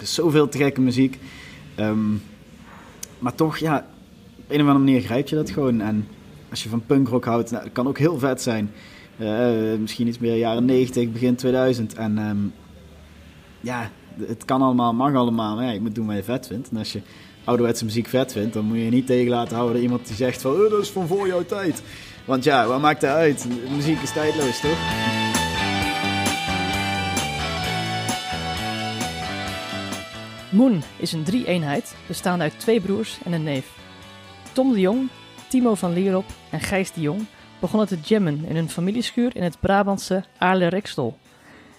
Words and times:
Er 0.00 0.06
is 0.06 0.14
zoveel 0.14 0.48
te 0.48 0.58
gekke 0.58 0.80
muziek. 0.80 1.18
Ehm, 1.74 2.12
maar 3.18 3.34
toch, 3.34 3.58
ja, 3.58 3.86
op 4.36 4.44
een 4.48 4.60
of 4.60 4.66
andere 4.66 4.78
manier 4.78 5.00
grijp 5.00 5.28
je 5.28 5.36
dat 5.36 5.50
gewoon. 5.50 5.80
En 5.80 6.08
als 6.50 6.62
je 6.62 6.68
van 6.68 6.86
punkrock 6.86 7.24
houdt, 7.24 7.50
nou, 7.50 7.64
dat 7.64 7.72
kan 7.72 7.88
ook 7.88 7.98
heel 7.98 8.18
vet 8.18 8.42
zijn. 8.42 8.70
Eh, 9.16 9.78
misschien 9.78 10.06
iets 10.06 10.18
meer 10.18 10.36
jaren 10.36 10.64
90, 10.64 11.12
begin 11.12 11.34
2000. 11.34 11.94
En 11.94 12.18
ehm, 12.18 12.38
ja, 13.60 13.90
het 14.26 14.44
kan 14.44 14.62
allemaal, 14.62 14.94
mag 14.94 15.14
allemaal. 15.14 15.56
Maar 15.56 15.64
ja, 15.64 15.70
je 15.70 15.80
moet 15.80 15.94
doen 15.94 16.06
wat 16.06 16.16
je 16.16 16.22
vet 16.22 16.46
vindt. 16.46 16.70
En 16.70 16.76
als 16.76 16.92
je 16.92 17.00
ouderwetse 17.44 17.84
muziek 17.84 18.06
vet 18.08 18.32
vindt, 18.32 18.52
dan 18.52 18.64
moet 18.64 18.76
je 18.76 18.84
je 18.84 18.90
niet 18.90 19.06
tegen 19.06 19.30
laten 19.30 19.54
houden 19.54 19.74
door 19.74 19.84
iemand 19.84 20.06
die 20.06 20.16
zegt 20.16 20.42
van, 20.42 20.52
oh, 20.52 20.70
dat 20.70 20.82
is 20.82 20.90
van 20.90 21.06
voor 21.06 21.26
jouw 21.26 21.44
tijd. 21.44 21.82
Want 22.24 22.44
ja, 22.44 22.66
wat 22.66 22.80
maakt 22.80 23.00
dat 23.00 23.10
uit? 23.10 23.46
muziek 23.74 24.02
is 24.02 24.12
tijdloos, 24.12 24.60
toch? 24.60 25.09
Moon 30.50 30.82
is 30.96 31.12
een 31.12 31.24
drie-eenheid 31.24 31.96
bestaande 32.06 32.44
uit 32.44 32.58
twee 32.58 32.80
broers 32.80 33.18
en 33.24 33.32
een 33.32 33.42
neef. 33.42 33.78
Tom 34.52 34.72
de 34.72 34.80
Jong, 34.80 35.08
Timo 35.48 35.74
van 35.74 35.92
Lierop 35.92 36.24
en 36.50 36.60
Gijs 36.60 36.92
de 36.92 37.00
Jong 37.00 37.26
begonnen 37.60 37.88
te 37.88 37.98
jammen 38.00 38.44
in 38.44 38.56
hun 38.56 38.70
familieschuur 38.70 39.36
in 39.36 39.42
het 39.42 39.60
Brabantse 39.60 40.24
Aarle-Rexel. 40.38 41.18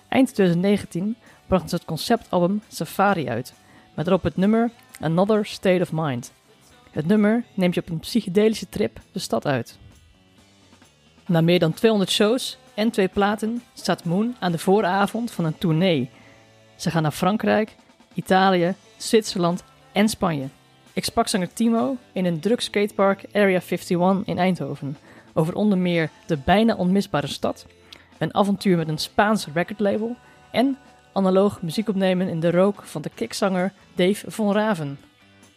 Eind 0.07 0.33
2019 0.33 1.15
brachten 1.47 1.69
ze 1.69 1.75
het 1.75 1.85
conceptalbum 1.85 2.61
Safari 2.67 3.29
uit, 3.29 3.53
met 3.93 4.07
erop 4.07 4.23
het 4.23 4.37
nummer 4.37 4.71
Another 4.99 5.45
State 5.45 5.81
of 5.81 5.91
Mind. 5.91 6.31
Het 6.91 7.07
nummer 7.07 7.43
neemt 7.53 7.75
je 7.75 7.81
op 7.81 7.89
een 7.89 7.99
psychedelische 7.99 8.69
trip 8.69 8.99
de 9.11 9.19
stad 9.19 9.45
uit. 9.45 9.77
Na 11.25 11.41
meer 11.41 11.59
dan 11.59 11.73
200 11.73 12.11
shows 12.11 12.57
en 12.73 12.91
twee 12.91 13.07
platen 13.07 13.63
staat 13.73 14.03
Moon 14.03 14.35
aan 14.39 14.51
de 14.51 14.59
vooravond 14.59 15.31
van 15.31 15.45
een 15.45 15.57
tournee. 15.57 16.09
Ze 16.75 16.91
gaan 16.91 17.01
naar 17.01 17.11
Frankrijk, 17.11 17.75
Italië, 18.13 18.75
Zwitserland 18.97 19.63
en 19.91 20.09
Spanje. 20.09 20.47
Ik 20.93 21.03
sprak 21.03 21.27
zanger 21.27 21.53
Timo 21.53 21.97
in 22.11 22.25
een 22.25 22.39
druk 22.39 22.61
skatepark 22.61 23.25
Area 23.33 23.59
51 23.59 24.25
in 24.25 24.37
Eindhoven 24.37 24.97
over 25.33 25.55
onder 25.55 25.77
meer 25.77 26.09
de 26.25 26.37
bijna 26.37 26.75
onmisbare 26.75 27.27
stad, 27.27 27.65
een 28.17 28.33
avontuur 28.33 28.77
met 28.77 28.87
een 28.87 28.97
Spaans 28.97 29.47
recordlabel 29.53 30.15
en 30.51 30.77
analoog 31.13 31.61
muziek 31.61 31.89
opnemen 31.89 32.27
in 32.27 32.39
de 32.39 32.51
rook 32.51 32.83
van 32.83 33.01
de 33.01 33.09
kickzanger 33.13 33.73
Dave 33.95 34.31
von 34.31 34.53
Raven. 34.53 34.99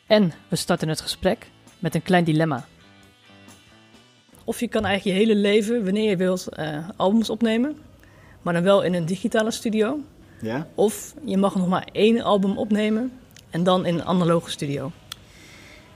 En 0.06 0.32
we 0.48 0.56
starten 0.56 0.88
het 0.88 1.00
gesprek 1.00 1.50
met 1.78 1.94
een 1.94 2.02
klein 2.02 2.24
dilemma. 2.24 2.64
Of 4.44 4.60
je 4.60 4.68
kan 4.68 4.84
eigenlijk 4.84 5.16
je 5.16 5.24
hele 5.24 5.40
leven, 5.40 5.84
wanneer 5.84 6.10
je 6.10 6.16
wilt, 6.16 6.48
eh, 6.48 6.88
albums 6.96 7.30
opnemen, 7.30 7.76
maar 8.42 8.54
dan 8.54 8.62
wel 8.62 8.82
in 8.82 8.94
een 8.94 9.06
digitale 9.06 9.50
studio. 9.50 9.98
Ja? 10.44 10.66
Of 10.74 11.14
je 11.24 11.36
mag 11.36 11.54
nog 11.54 11.68
maar 11.68 11.88
één 11.92 12.22
album 12.22 12.58
opnemen 12.58 13.12
en 13.50 13.64
dan 13.64 13.86
in 13.86 13.94
een 13.94 14.04
analoge 14.04 14.50
studio. 14.50 14.92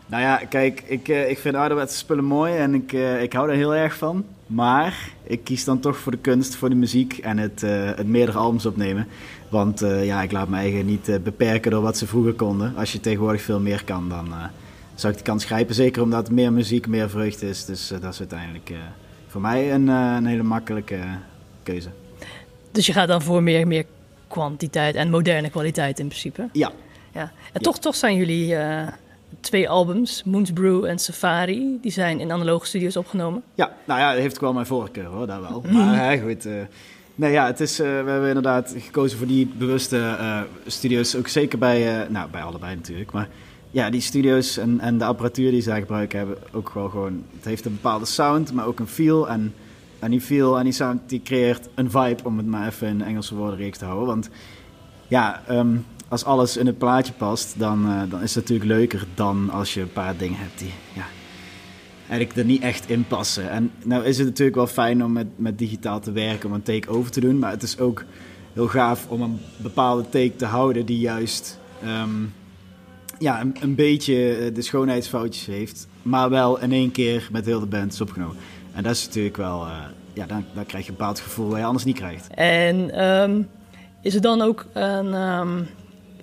Nou 0.07 0.23
ja, 0.23 0.37
kijk, 0.37 0.83
ik, 0.87 1.09
uh, 1.09 1.31
ik 1.31 1.39
vind 1.39 1.55
ouderwetse 1.55 1.97
spullen 1.97 2.25
mooi 2.25 2.57
en 2.57 2.75
ik, 2.75 2.93
uh, 2.93 3.23
ik 3.23 3.33
hou 3.33 3.47
daar 3.47 3.57
heel 3.57 3.75
erg 3.75 3.97
van. 3.97 4.25
Maar 4.47 5.11
ik 5.23 5.45
kies 5.45 5.65
dan 5.65 5.81
toch 5.81 5.97
voor 5.97 6.13
de 6.13 6.19
kunst, 6.19 6.55
voor 6.55 6.69
de 6.69 6.75
muziek 6.75 7.19
en 7.19 7.39
het, 7.39 7.63
uh, 7.63 7.71
het 7.95 8.07
meerdere 8.07 8.39
albums 8.39 8.67
opnemen. 8.67 9.07
Want 9.49 9.81
ja, 9.81 10.23
ik 10.23 10.33
laat 10.33 10.49
me 10.49 10.57
eigen 10.57 10.87
niet 10.87 11.19
beperken 11.23 11.71
door 11.71 11.83
wat 11.83 11.99
ze 11.99 12.07
vroeger 12.07 12.33
konden. 12.33 12.77
Als 12.77 12.93
je 12.93 13.01
tegenwoordig 13.01 13.43
veel 13.43 13.61
meer 13.61 13.85
kan, 13.85 14.09
dan 14.09 14.29
zou 14.95 15.13
ik 15.13 15.19
de 15.19 15.25
kans 15.25 15.45
grijpen. 15.45 15.75
Zeker 15.75 16.03
omdat 16.03 16.31
meer 16.31 16.53
muziek 16.53 16.87
meer 16.87 17.11
vreugde 17.11 17.49
is. 17.49 17.65
Dus 17.65 17.89
dat 17.89 18.13
is 18.13 18.19
uiteindelijk 18.19 18.73
voor 19.27 19.41
mij 19.41 19.75
een, 19.75 19.89
een 19.89 20.27
hele 20.27 20.43
makkelijke 20.43 20.99
keuze. 21.63 21.89
Dus 22.73 22.87
je 22.87 22.93
gaat 22.93 23.09
dan 23.09 23.23
voor 23.23 23.43
meer, 23.43 23.67
meer 23.67 23.85
kwantiteit 24.29 24.95
en 24.95 25.11
moderne 25.11 25.51
kwaliteit 25.51 25.99
in 25.99 26.07
principe? 26.07 26.49
Ja. 26.53 26.73
ja. 27.13 27.21
En 27.21 27.31
ja. 27.53 27.61
Toch, 27.61 27.79
toch 27.79 27.95
zijn 27.95 28.17
jullie 28.17 28.57
twee 29.41 29.69
albums, 29.69 30.23
Moon's 30.25 30.53
Brew 30.53 30.85
en 30.85 30.99
Safari. 30.99 31.79
Die 31.81 31.91
zijn 31.91 32.21
in 32.21 32.33
analoge 32.33 32.67
studios 32.67 32.97
opgenomen. 32.97 33.43
Ja, 33.55 33.77
nou 33.85 34.01
ja, 34.01 34.13
dat 34.13 34.21
heeft 34.21 34.41
wel 34.41 34.53
mijn 34.53 34.67
voorkeur 34.67 35.05
hoor, 35.05 35.27
daar 35.27 35.41
wel. 35.41 35.65
Maar 35.73 36.17
uh, 36.17 36.23
goed, 36.23 36.47
uh, 36.47 36.53
nee 37.15 37.33
ja, 37.33 37.47
het 37.47 37.61
is, 37.61 37.81
uh, 37.81 37.87
we 37.87 38.11
hebben 38.11 38.29
inderdaad 38.29 38.75
gekozen 38.79 39.19
voor 39.19 39.27
die 39.27 39.47
bewuste 39.47 39.97
uh, 39.97 40.41
studio's. 40.67 41.15
Ook 41.15 41.29
zeker 41.29 41.59
bij, 41.59 42.07
nou 42.09 42.31
bij 42.31 42.43
allebei 42.43 42.75
natuurlijk, 42.75 43.13
maar 43.13 43.29
ja, 43.71 43.91
die 43.91 44.01
studio's 44.01 44.57
en, 44.57 44.81
en 44.81 44.99
de 44.99 45.05
apparatuur 45.05 45.51
die 45.51 45.63
zij 45.63 45.81
gebruiken 45.81 46.19
hebben 46.19 46.39
ook 46.53 46.71
wel 46.71 46.89
gewoon... 46.89 47.25
Het 47.37 47.45
heeft 47.45 47.65
een 47.65 47.73
bepaalde 47.73 48.05
sound, 48.05 48.53
maar 48.53 48.67
ook 48.67 48.79
een 48.79 48.89
feel 48.89 49.29
en... 49.29 49.55
En 49.99 50.11
die 50.11 50.21
feel 50.21 50.59
en 50.59 50.65
die 50.65 50.73
sound 50.73 51.01
die 51.07 51.23
creëert 51.23 51.69
een 51.75 51.91
vibe, 51.91 52.25
om 52.25 52.37
het 52.37 52.47
maar 52.47 52.67
even 52.67 52.89
in 52.89 53.03
Engelse 53.03 53.35
woordenreeks 53.35 53.79
te 53.79 53.85
houden. 53.85 54.07
Want 54.07 54.29
ja, 55.09 55.43
um, 55.51 55.85
als 56.09 56.25
alles 56.25 56.57
in 56.57 56.67
het 56.67 56.79
plaatje 56.79 57.13
past, 57.13 57.59
dan, 57.59 57.87
uh, 57.87 58.03
dan 58.09 58.23
is 58.23 58.35
het 58.35 58.49
natuurlijk 58.49 58.71
leuker 58.71 59.07
dan 59.15 59.51
als 59.51 59.75
je 59.75 59.81
een 59.81 59.93
paar 59.93 60.17
dingen 60.17 60.39
hebt 60.39 60.59
die 60.59 60.73
ja, 60.93 61.05
eigenlijk 62.09 62.39
er 62.39 62.45
niet 62.45 62.63
echt 62.63 62.91
in 62.91 63.07
passen. 63.07 63.51
En 63.51 63.71
nou 63.85 64.05
is 64.05 64.19
het 64.19 64.27
natuurlijk 64.27 64.57
wel 64.57 64.67
fijn 64.67 65.05
om 65.05 65.13
met, 65.13 65.27
met 65.37 65.59
digitaal 65.59 66.01
te 66.01 66.13
werken, 66.13 66.49
om 66.49 66.55
een 66.55 66.63
take 66.63 66.89
over 66.89 67.11
te 67.11 67.21
doen. 67.21 67.39
Maar 67.39 67.51
het 67.51 67.63
is 67.63 67.79
ook 67.79 68.05
heel 68.53 68.69
gaaf 68.69 69.07
om 69.09 69.23
een 69.23 69.41
bepaalde 69.57 70.09
take 70.09 70.37
te 70.37 70.45
houden 70.45 70.87
die 70.87 70.99
juist 70.99 71.59
um, 71.85 72.33
ja, 73.19 73.41
een, 73.41 73.57
een, 73.61 73.75
beetje 73.75 74.37
eh, 74.37 74.55
de 74.55 74.63
schoonheidsfoutjes 74.63 75.47
heeft. 75.47 75.89
Maar 76.03 76.31
wel 76.31 76.61
in 76.61 76.73
één 76.73 76.91
keer 76.91 77.29
met 77.33 77.47
heel 77.47 77.61
de 77.61 77.67
band 77.67 77.93
is 77.93 78.01
opgenomen. 78.01 78.37
En 78.73 78.83
dat 78.83 78.93
is 78.93 79.07
natuurlijk 79.07 79.37
wel, 79.37 79.67
uh, 79.67 79.77
ja, 80.13 80.27
dan, 80.27 80.45
dan 80.55 80.67
krijg 80.67 80.85
je 80.85 80.91
een 80.91 80.97
bepaald 80.97 81.21
gevoel 81.21 81.49
dat 81.49 81.59
je 81.59 81.65
anders 81.65 81.85
niet 81.85 81.97
krijgt. 81.97 82.27
En 82.35 83.05
um, 83.09 83.49
is 84.03 84.15
er 84.15 84.21
dan 84.21 84.43
ook 84.43 84.67
een... 84.73 85.15
Um 85.15 85.69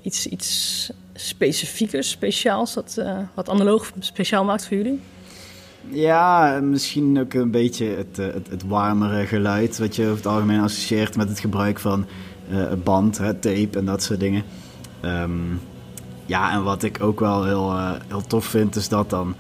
iets, 0.06 0.28
iets 0.28 0.92
specifiekers, 1.14 2.10
speciaals, 2.10 2.74
dat, 2.74 2.96
uh, 3.00 3.18
wat 3.34 3.50
analoog 3.50 3.92
speciaal 4.00 4.44
maakt 4.44 4.68
voor 4.68 4.78
jullie? 4.78 5.00
Ja, 5.90 6.60
misschien 6.64 7.20
ook 7.20 7.34
een 7.34 7.52
beetje 7.52 7.86
het, 7.86 8.18
het, 8.18 8.48
het, 8.50 8.64
warmere 8.68 9.26
geluid, 9.26 9.78
wat 9.78 9.96
je 9.96 10.04
over 10.04 10.16
het 10.16 10.26
algemeen 10.26 10.60
associeert 10.60 11.18
met 11.18 11.30
het 11.30 11.40
gebruik 11.40 11.80
van 11.80 12.06
uh, 12.50 12.74
band, 12.84 13.18
hè, 13.18 13.34
tape 13.34 13.78
en 13.78 13.86
dat 13.86 14.04
soort 14.04 14.20
dingen. 14.20 14.44
Um, 15.06 15.62
ja, 16.26 16.52
en 16.52 16.64
wat 16.64 16.84
ik 16.84 17.02
ook 17.02 17.20
wel 17.20 17.46
heel, 17.46 17.96
heel 18.08 18.28
tof 18.28 18.46
vind, 18.46 18.76
is 18.76 18.90
dat 18.90 19.10
dan 19.10 19.36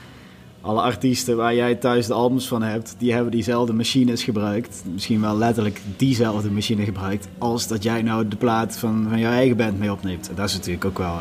alle 0.65 0.81
artiesten 0.81 1.37
waar 1.37 1.55
jij 1.55 1.75
thuis 1.75 2.07
de 2.07 2.13
albums 2.13 2.47
van 2.47 2.61
hebt, 2.61 2.95
die 2.97 3.13
hebben 3.13 3.31
diezelfde 3.31 3.73
machines 3.73 4.23
gebruikt. 4.23 4.83
Misschien 4.93 5.21
wel 5.21 5.37
letterlijk 5.37 5.81
diezelfde 5.97 6.51
machine 6.51 6.83
gebruikt. 6.83 7.27
Als 7.37 7.67
dat 7.67 7.83
jij 7.83 8.01
nou 8.01 8.27
de 8.27 8.35
plaat 8.35 8.77
van, 8.77 9.05
van 9.09 9.19
jouw 9.19 9.31
eigen 9.31 9.57
band 9.57 9.79
mee 9.79 9.91
opneemt. 9.91 10.31
Dat 10.35 10.49
is 10.49 10.53
natuurlijk 10.53 10.85
ook 10.85 10.97
wel. 10.97 11.13
Uh, 11.13 11.19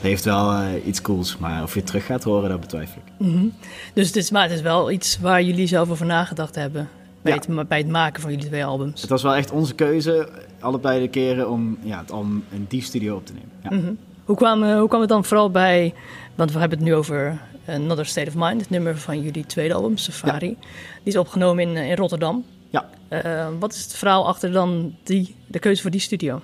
dat 0.00 0.10
heeft 0.10 0.24
wel 0.24 0.52
uh, 0.52 0.86
iets 0.86 1.02
cools. 1.02 1.36
Maar 1.38 1.62
of 1.62 1.72
je 1.72 1.78
het 1.78 1.86
terug 1.88 2.06
gaat 2.06 2.24
horen, 2.24 2.48
dat 2.48 2.60
betwijfel 2.60 3.02
ik. 3.06 3.26
Mm 3.26 3.32
-hmm. 3.32 3.52
Dus 3.94 4.06
het 4.06 4.16
is, 4.16 4.30
maar 4.30 4.42
het 4.42 4.52
is 4.52 4.60
wel 4.60 4.90
iets 4.90 5.18
waar 5.18 5.42
jullie 5.42 5.66
zelf 5.66 5.90
over 5.90 6.06
nagedacht 6.06 6.54
hebben. 6.54 6.88
Bij, 7.22 7.32
ja. 7.32 7.54
het, 7.54 7.68
bij 7.68 7.78
het 7.78 7.88
maken 7.88 8.22
van 8.22 8.30
jullie 8.30 8.46
twee 8.46 8.64
albums. 8.64 9.00
Het 9.00 9.10
was 9.10 9.22
wel 9.22 9.34
echt 9.34 9.50
onze 9.50 9.74
keuze, 9.74 10.28
allebei 10.60 11.00
de 11.00 11.08
keren, 11.08 11.50
om 11.50 11.78
ja, 11.82 11.98
het 11.98 12.12
album 12.12 12.44
in 12.50 12.66
die 12.68 12.82
studio 12.82 13.16
op 13.16 13.26
te 13.26 13.32
nemen. 13.32 13.50
Ja. 13.62 13.70
Mm 13.70 13.84
-hmm. 13.84 13.98
hoe, 14.24 14.36
kwam, 14.36 14.62
uh, 14.62 14.78
hoe 14.78 14.88
kwam 14.88 15.00
het 15.00 15.08
dan 15.08 15.24
vooral 15.24 15.50
bij. 15.50 15.94
Want 16.34 16.52
we 16.52 16.58
hebben 16.58 16.78
het 16.78 16.86
nu 16.86 16.94
over 16.94 17.40
Another 17.68 18.06
State 18.06 18.28
of 18.28 18.34
Mind, 18.36 18.60
het 18.60 18.70
nummer 18.70 18.98
van 18.98 19.22
jullie 19.22 19.46
tweede 19.46 19.74
album, 19.74 19.96
Safari. 19.96 20.48
Ja. 20.48 20.66
Die 21.02 21.12
is 21.12 21.16
opgenomen 21.16 21.68
in, 21.68 21.76
in 21.76 21.96
Rotterdam. 21.96 22.44
Ja. 22.70 22.88
Uh, 23.10 23.48
wat 23.58 23.72
is 23.72 23.82
het 23.82 23.96
verhaal 23.96 24.26
achter 24.26 24.52
dan 24.52 24.94
die, 25.02 25.34
de 25.46 25.58
keuze 25.58 25.82
voor 25.82 25.90
die 25.90 26.00
studio? 26.00 26.40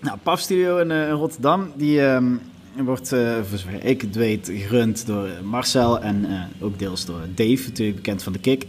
Nou, 0.00 0.18
PAF 0.22 0.40
Studio 0.40 0.78
in, 0.78 0.90
uh, 0.90 1.08
in 1.08 1.14
Rotterdam, 1.14 1.72
die 1.76 2.00
um, 2.00 2.40
wordt, 2.76 3.12
uh, 3.12 3.34
voor 3.42 3.58
zover 3.58 3.84
ik 3.84 4.00
het 4.00 4.14
weet, 4.14 4.50
gerund 4.54 5.06
door 5.06 5.28
Marcel 5.44 6.00
en 6.00 6.26
ook 6.60 6.78
deels 6.78 7.04
door 7.04 7.20
Dave, 7.34 7.68
natuurlijk 7.68 7.96
bekend 7.96 8.22
van 8.22 8.32
de 8.32 8.38
Kick. 8.38 8.66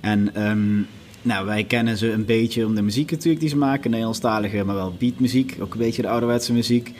En 0.00 0.42
um, 0.48 0.86
nou, 1.22 1.46
wij 1.46 1.64
kennen 1.64 1.96
ze 1.96 2.12
een 2.12 2.24
beetje 2.24 2.66
om 2.66 2.74
de 2.74 2.82
muziek 2.82 3.10
natuurlijk 3.10 3.40
die 3.40 3.48
ze 3.48 3.56
maken, 3.56 3.90
Nederlandstalige, 3.90 4.64
maar 4.64 4.74
wel 4.74 4.94
beatmuziek, 4.98 5.56
ook 5.60 5.72
een 5.72 5.80
beetje 5.80 6.02
de 6.02 6.08
ouderwetse 6.08 6.52
muziek. 6.52 6.92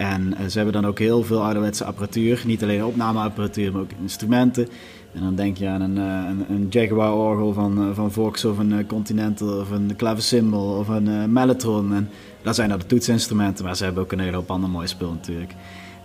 En 0.00 0.34
uh, 0.40 0.46
ze 0.46 0.56
hebben 0.56 0.82
dan 0.82 0.86
ook 0.86 0.98
heel 0.98 1.22
veel 1.22 1.42
ouderwetse 1.42 1.84
apparatuur. 1.84 2.42
Niet 2.46 2.62
alleen 2.62 2.84
opnameapparatuur, 2.84 3.72
maar 3.72 3.80
ook 3.80 3.90
instrumenten. 4.00 4.68
En 5.14 5.20
dan 5.20 5.34
denk 5.34 5.56
je 5.56 5.68
aan 5.68 5.80
een, 5.80 5.96
uh, 5.96 6.28
een, 6.28 6.44
een 6.48 6.66
Jaguar-orgel 6.70 7.52
van, 7.52 7.88
uh, 7.88 7.94
van 7.94 8.12
Vox 8.12 8.44
of 8.44 8.58
een 8.58 8.86
Continental 8.86 9.60
of 9.60 9.70
een 9.70 9.96
klaversymbool 9.96 10.78
of 10.78 10.88
een 10.88 11.32
Mellotron. 11.32 11.94
En 11.94 12.08
dat 12.42 12.54
zijn 12.54 12.68
dan 12.68 12.78
de 12.78 12.86
toetsinstrumenten, 12.86 13.64
maar 13.64 13.76
ze 13.76 13.84
hebben 13.84 14.02
ook 14.02 14.12
een 14.12 14.20
hele 14.20 14.36
hoop 14.36 14.50
andere 14.50 14.72
mooie 14.72 14.86
spullen 14.86 15.14
natuurlijk. 15.14 15.54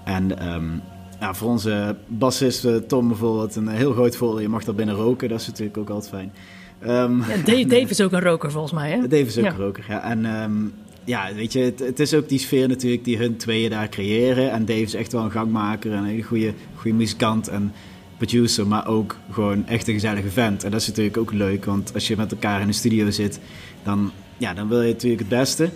En 0.04 0.54
um, 0.54 0.82
ja, 1.20 1.34
voor 1.34 1.50
onze 1.50 1.96
bassist 2.08 2.68
Tom 2.88 3.08
bijvoorbeeld 3.08 3.56
een 3.56 3.68
heel 3.68 3.92
groot 3.92 4.16
voordeel. 4.16 4.42
Je 4.42 4.50
mag 4.50 4.64
daar 4.64 4.76
binnen 4.76 4.96
roken, 4.96 5.30
dat 5.30 5.40
is 5.40 5.48
natuurlijk 5.48 5.78
ook 5.78 5.90
altijd 5.90 6.14
fijn. 6.14 6.32
Um, 6.84 7.20
ja, 7.20 7.36
Dave, 7.46 7.66
Dave, 7.76 7.90
is 7.90 8.02
ook 8.02 8.12
een 8.12 8.22
roker 8.22 8.52
volgens 8.52 8.74
mij, 8.74 8.92
hè? 8.92 9.02
Dave 9.02 9.26
is 9.26 9.38
ook 9.38 9.44
ja. 9.44 9.52
een 9.52 9.58
roker, 9.58 9.86
ja. 9.88 10.04
En 10.04 10.26
um, 10.26 10.74
ja, 11.06 11.34
weet 11.34 11.54
je, 11.54 11.60
het, 11.60 11.80
het, 11.80 12.00
is 12.00 12.14
ook 12.14 12.30
die 12.30 12.40
sfeer 12.40 12.68
natuurlijk 12.68 13.04
die 13.04 13.18
hun 13.18 13.38
tweeën 13.38 13.70
daar 13.70 13.90
creëren. 13.90 14.52
En 14.52 14.66
Dave 14.66 14.82
is 14.82 14.94
echt 14.94 15.12
wel 15.12 15.24
een 15.24 15.32
gangmaker 15.32 15.92
en 15.92 15.98
een 15.98 16.06
hele 16.06 16.22
goede, 16.22 16.54
goede 16.76 16.98
muzikant 16.98 17.48
en 17.48 17.74
producer, 18.18 18.68
maar 18.68 18.88
ook 18.88 19.18
gewoon 19.32 19.68
echt 19.68 19.88
een 19.88 19.94
gezellige 19.94 20.30
vent. 20.30 20.64
En 20.64 20.72
dat 20.72 20.82
is 20.82 20.88
natuurlijk 20.88 21.18
ook 21.18 21.32
leuk, 21.32 21.66
want 21.66 21.94
als 21.94 22.08
je 22.08 22.18
met 22.18 22.32
elkaar 22.32 22.62
in 22.62 22.68
de 22.68 22.74
studio 22.74 23.12
zit, 23.12 23.40
dan, 23.84 24.12
ja, 24.38 24.54
dan 24.54 24.68
wil 24.68 24.82
je 24.82 24.92
natuurlijk 24.92 25.22
het 25.22 25.30
beste. 25.30 25.70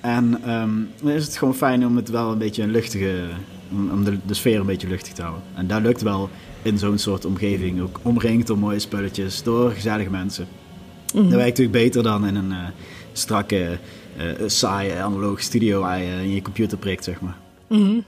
En 0.00 0.42
ehm, 0.44 0.70
dan 1.02 1.10
is 1.10 1.24
het 1.24 1.36
gewoon 1.36 1.54
fijn 1.54 1.86
om 1.86 1.96
het 1.96 2.08
wel 2.08 2.32
een 2.32 2.38
beetje 2.38 2.62
een 2.62 2.70
luchtige, 2.70 3.28
om 3.70 4.04
de 4.04 4.34
sfeer 4.34 4.60
een 4.60 4.66
beetje 4.66 4.88
luchtig 4.88 5.12
te 5.12 5.22
houden. 5.22 5.42
En 5.54 5.66
dat 5.66 5.82
lukt 5.82 6.02
wel 6.02 6.30
in 6.62 6.78
zo'n 6.78 6.98
soort 6.98 7.24
omgeving. 7.24 7.80
Ook 7.80 8.00
omringd 8.02 8.46
door 8.46 8.58
mooie 8.58 8.78
spulletjes, 8.78 9.42
door 9.42 9.70
gezellige 9.70 10.10
mensen. 10.10 10.46
Mhm. 11.14 11.22
Dat 11.22 11.32
werkt 11.32 11.58
natuurlijk 11.58 11.84
beter 11.84 12.02
dan 12.02 12.26
in 12.26 12.34
een 12.34 12.52
eh, 12.52 12.66
strakke, 13.12 13.78
eh, 14.18 14.48
saaie, 14.48 15.00
analoge 15.02 15.42
studio 15.42 15.80
waar 15.80 15.98
je 16.02 16.12
in 16.22 16.34
je 16.34 16.42
computer 16.42 16.78
prikt, 16.78 17.04
zeg 17.04 17.20
maar. 17.20 17.36
Mhm. 17.68 18.00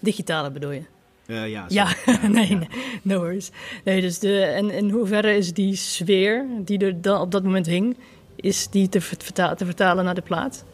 Digitale 0.00 0.50
bedoel 0.50 0.70
je? 0.70 0.82
Eh, 1.26 1.48
ja, 1.50 1.64
Ja, 1.68 1.88
nee, 2.28 2.48
ja. 2.48 2.56
nee, 2.58 2.68
no 3.02 3.18
worries. 3.18 3.50
Nee, 3.84 4.00
dus 4.00 4.18
de, 4.18 4.40
en 4.42 4.70
in 4.70 4.90
hoeverre 4.90 5.36
is 5.36 5.52
die 5.52 5.76
sfeer 5.76 6.46
die 6.64 6.78
er 6.78 7.00
dan 7.02 7.20
op 7.20 7.30
dat 7.30 7.42
moment 7.44 7.66
hing, 7.66 7.96
is 8.36 8.68
die 8.68 8.88
te, 8.88 9.00
verta- 9.00 9.54
te 9.54 9.64
vertalen 9.64 10.04
naar 10.04 10.14
de 10.14 10.20
plaat? 10.22 10.64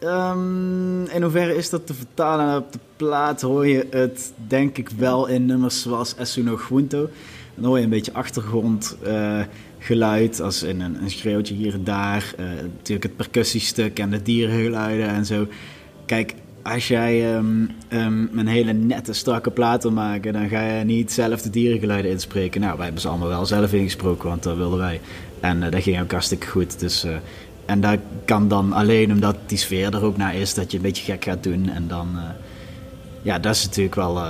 Ehm, 0.00 1.04
in 1.04 1.22
hoeverre 1.22 1.56
is 1.56 1.70
dat 1.70 1.86
te 1.86 1.94
vertalen 1.94 2.46
naar 2.46 2.56
op 2.58 2.72
de 2.72 2.78
plaat? 2.96 3.40
Hoor 3.40 3.66
je 3.66 3.86
het 3.90 4.32
denk 4.46 4.78
ik 4.78 4.88
wel 4.88 5.26
in 5.26 5.46
nummers 5.46 5.82
zoals 5.82 6.14
Esuno 6.16 6.58
Junto. 6.68 7.08
Dan 7.54 7.64
hoor 7.64 7.78
je 7.78 7.84
een 7.84 7.90
beetje 7.90 8.12
achtergrondgeluid, 9.78 10.40
als 10.40 10.62
in 10.62 10.80
een, 10.80 11.02
een 11.02 11.10
schreeuwtje 11.10 11.54
hier 11.54 11.74
en 11.74 11.84
daar. 11.84 12.32
Eh, 12.36 12.44
natuurlijk 12.44 13.02
het 13.02 13.16
percussiestuk 13.16 13.98
en 13.98 14.10
de 14.10 14.22
dierengeluiden 14.22 15.08
en 15.08 15.26
zo. 15.26 15.46
Kijk, 16.06 16.34
als 16.62 16.88
jij 16.88 17.34
ehm, 17.34 17.66
ehm, 17.88 18.38
een 18.38 18.46
hele 18.46 18.72
nette, 18.72 19.12
strakke 19.12 19.50
plaat 19.50 19.82
wil 19.82 19.92
maken, 19.92 20.32
dan 20.32 20.48
ga 20.48 20.62
je 20.62 20.84
niet 20.84 21.12
zelf 21.12 21.42
de 21.42 21.50
dierengeluiden 21.50 22.10
inspreken. 22.10 22.60
Nou, 22.60 22.74
wij 22.74 22.84
hebben 22.84 23.02
ze 23.02 23.08
allemaal 23.08 23.28
wel 23.28 23.46
zelf 23.46 23.72
ingesproken, 23.72 24.28
want 24.28 24.42
dat 24.42 24.56
wilden 24.56 24.78
wij. 24.78 25.00
En 25.40 25.62
eh, 25.62 25.70
dat 25.70 25.82
ging 25.82 26.00
ook 26.00 26.12
hartstikke 26.12 26.46
goed. 26.46 26.80
Dus, 26.80 27.04
eh, 27.04 27.16
en 27.66 27.80
dat 27.80 27.98
kan 28.24 28.48
dan 28.48 28.72
alleen 28.72 29.12
omdat 29.12 29.36
die 29.46 29.58
sfeer 29.58 29.94
er 29.94 30.04
ook 30.04 30.16
naar 30.16 30.34
is, 30.34 30.54
dat 30.54 30.70
je 30.70 30.76
een 30.76 30.82
beetje 30.82 31.12
gek 31.12 31.24
gaat 31.24 31.42
doen. 31.42 31.68
En 31.68 31.88
dan, 31.88 32.08
ja, 33.22 33.38
dat 33.38 33.54
is 33.54 33.64
natuurlijk 33.64 33.94
wel, 33.94 34.20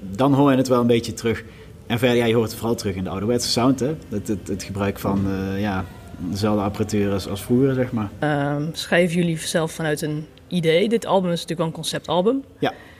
dan 0.00 0.34
hoor 0.34 0.50
je 0.50 0.56
het 0.56 0.68
wel 0.68 0.80
een 0.80 0.86
beetje 0.86 1.14
terug. 1.14 1.44
En 1.86 1.98
verder, 1.98 2.16
ja, 2.16 2.24
je 2.24 2.34
hoort 2.34 2.48
het 2.50 2.58
vooral 2.58 2.76
terug 2.76 2.94
in 2.94 3.04
de 3.04 3.10
ouderwetse 3.10 3.48
sound, 3.48 3.80
hè. 3.80 3.94
Het, 4.08 4.28
het, 4.28 4.48
het 4.48 4.62
gebruik 4.62 4.98
van, 4.98 5.26
eh, 5.26 5.60
ja, 5.60 5.84
dezelfde 6.18 6.62
apparatuur 6.62 7.12
als, 7.12 7.28
als 7.28 7.42
vroeger, 7.42 7.74
zeg 7.74 7.92
maar. 7.92 8.10
Ehm, 8.18 8.62
schrijven 8.72 9.16
jullie 9.16 9.38
zelf 9.38 9.72
vanuit 9.72 10.02
een 10.02 10.26
idee? 10.48 10.88
Dit 10.88 11.06
album 11.06 11.30
is 11.30 11.40
natuurlijk 11.40 11.58
wel 11.58 11.66
een 11.66 11.72
conceptalbum. 11.72 12.44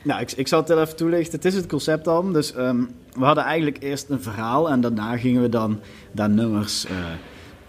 Nou, 0.02 0.20
ik, 0.20 0.32
ik 0.32 0.48
zal 0.48 0.58
het 0.58 0.68
wel 0.68 0.80
even 0.80 0.96
toelichten. 0.96 1.34
Het 1.34 1.44
is 1.44 1.54
het 1.54 1.66
conceptalbum. 1.66 2.32
Dus 2.32 2.54
ehm, 2.54 2.84
we 3.14 3.24
hadden 3.24 3.44
eigenlijk 3.44 3.82
eerst 3.82 4.08
een 4.08 4.22
verhaal 4.22 4.70
en 4.70 4.80
daarna 4.80 5.16
gingen 5.16 5.42
we 5.42 5.48
dan 5.48 5.80
daar 6.12 6.30
nummers 6.30 6.86
eh 6.86 6.92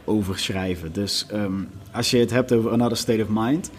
over 0.07 0.39
schrijven. 0.39 0.93
Dus 0.93 1.25
ehm, 1.31 1.63
als 1.91 2.11
je 2.11 2.17
het 2.17 2.31
hebt 2.31 2.51
over 2.51 2.71
Another 2.71 2.97
State 2.97 3.21
of 3.21 3.27
Mind, 3.29 3.71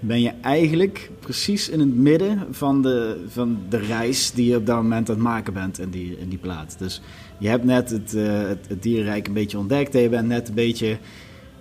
ben 0.00 0.20
je 0.20 0.32
eigenlijk 0.40 1.10
precies 1.20 1.68
in 1.68 1.80
het 1.80 1.94
midden 1.94 2.46
van 2.50 2.82
de, 2.82 3.24
van 3.28 3.58
de 3.68 3.78
reis 3.78 4.30
die 4.32 4.50
je 4.50 4.56
op 4.56 4.66
dat 4.66 4.76
moment 4.76 5.08
aan 5.08 5.14
het 5.14 5.24
maken 5.24 5.52
bent 5.52 5.78
in 5.78 5.90
die, 5.90 6.18
in 6.18 6.28
die 6.28 6.38
plaat. 6.38 6.78
Dus 6.78 7.00
je 7.38 7.48
hebt 7.48 7.64
net 7.64 7.90
het, 7.90 8.12
het, 8.12 8.68
het 8.68 8.82
dierenrijk 8.82 9.26
een 9.26 9.32
beetje 9.32 9.58
ontdekt 9.58 9.94
en 9.94 10.00
je 10.00 10.08
bent 10.08 10.28
net 10.28 10.48
een 10.48 10.54
beetje 10.54 10.98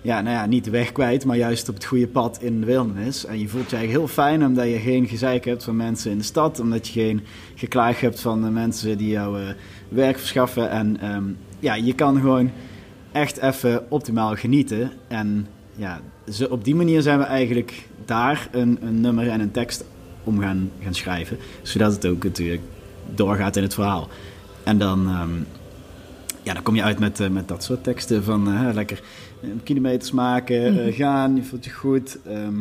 ja, 0.02 0.22
nou 0.22 0.36
ja, 0.36 0.46
niet 0.46 0.64
de 0.64 0.72
weg 0.72 0.92
kwijt, 0.92 1.26
maar 1.26 1.38
juist 1.38 1.70
op 1.70 1.76
het 1.76 1.86
goede 1.86 2.08
pad 2.08 2.42
in 2.42 2.60
de 2.60 2.66
wildernis. 2.66 3.26
En 3.26 3.40
je 3.40 3.48
voelt 3.48 3.70
je 3.70 3.76
eigenlijk 3.76 4.06
heel 4.06 4.24
fijn 4.24 4.46
omdat 4.46 4.66
je 4.66 4.80
geen 4.80 5.08
gezeik 5.08 5.46
hebt 5.46 5.64
van 5.64 5.76
mensen 5.76 6.12
in 6.12 6.18
de 6.18 6.24
stad. 6.24 6.60
Omdat 6.60 6.88
je 6.88 7.00
geen 7.00 7.22
geklaag 7.56 8.00
hebt 8.00 8.20
van 8.20 8.42
de 8.42 8.50
mensen 8.50 8.98
die 8.98 9.10
jou 9.10 9.42
eh, 9.42 9.48
werk 9.90 10.18
verschaffen. 10.18 10.70
En 10.70 11.00
ehm, 11.00 11.24
ja, 11.60 11.74
je 11.74 11.94
kan 11.94 12.16
gewoon 12.20 12.52
echt 13.12 13.38
even 13.38 13.92
optimaal 13.92 14.36
genieten. 14.36 14.92
En 15.08 15.48
ja, 15.80 16.02
zo, 16.32 16.46
op 16.46 16.64
die 16.64 16.76
manier 16.76 17.02
zijn 17.02 17.18
we 17.20 17.24
eigenlijk 17.26 17.88
daar 18.06 18.48
een, 18.52 18.78
een 18.82 19.02
nummer 19.02 19.28
en 19.30 19.40
een 19.40 19.52
tekst 19.52 19.84
om 20.24 20.40
gaan, 20.40 20.72
gaan 20.84 20.94
schrijven. 20.94 21.38
Zodat 21.62 21.94
het 21.94 22.06
ook 22.06 22.24
natuurlijk 22.24 22.62
doorgaat 23.16 23.56
in 23.56 23.64
het 23.64 23.74
verhaal. 23.74 24.08
En 24.64 24.78
dan, 24.78 25.08
ehm, 25.08 25.30
ja, 26.44 26.54
dan 26.54 26.64
kom 26.64 26.76
je 26.76 26.84
uit 26.84 27.00
met, 27.00 27.20
eh, 27.20 27.30
met 27.30 27.48
dat 27.48 27.64
soort 27.64 27.84
teksten 27.84 28.24
van 28.24 28.48
eh, 28.54 28.70
lekker 28.74 29.02
eh, 29.42 29.50
kilometers 29.64 30.12
maken, 30.12 30.74
Mhm. 30.74 30.92
gaan, 30.92 31.36
je 31.36 31.44
voelt 31.44 31.66
je 31.66 31.72
goed. 31.72 32.18
ehm, 32.28 32.54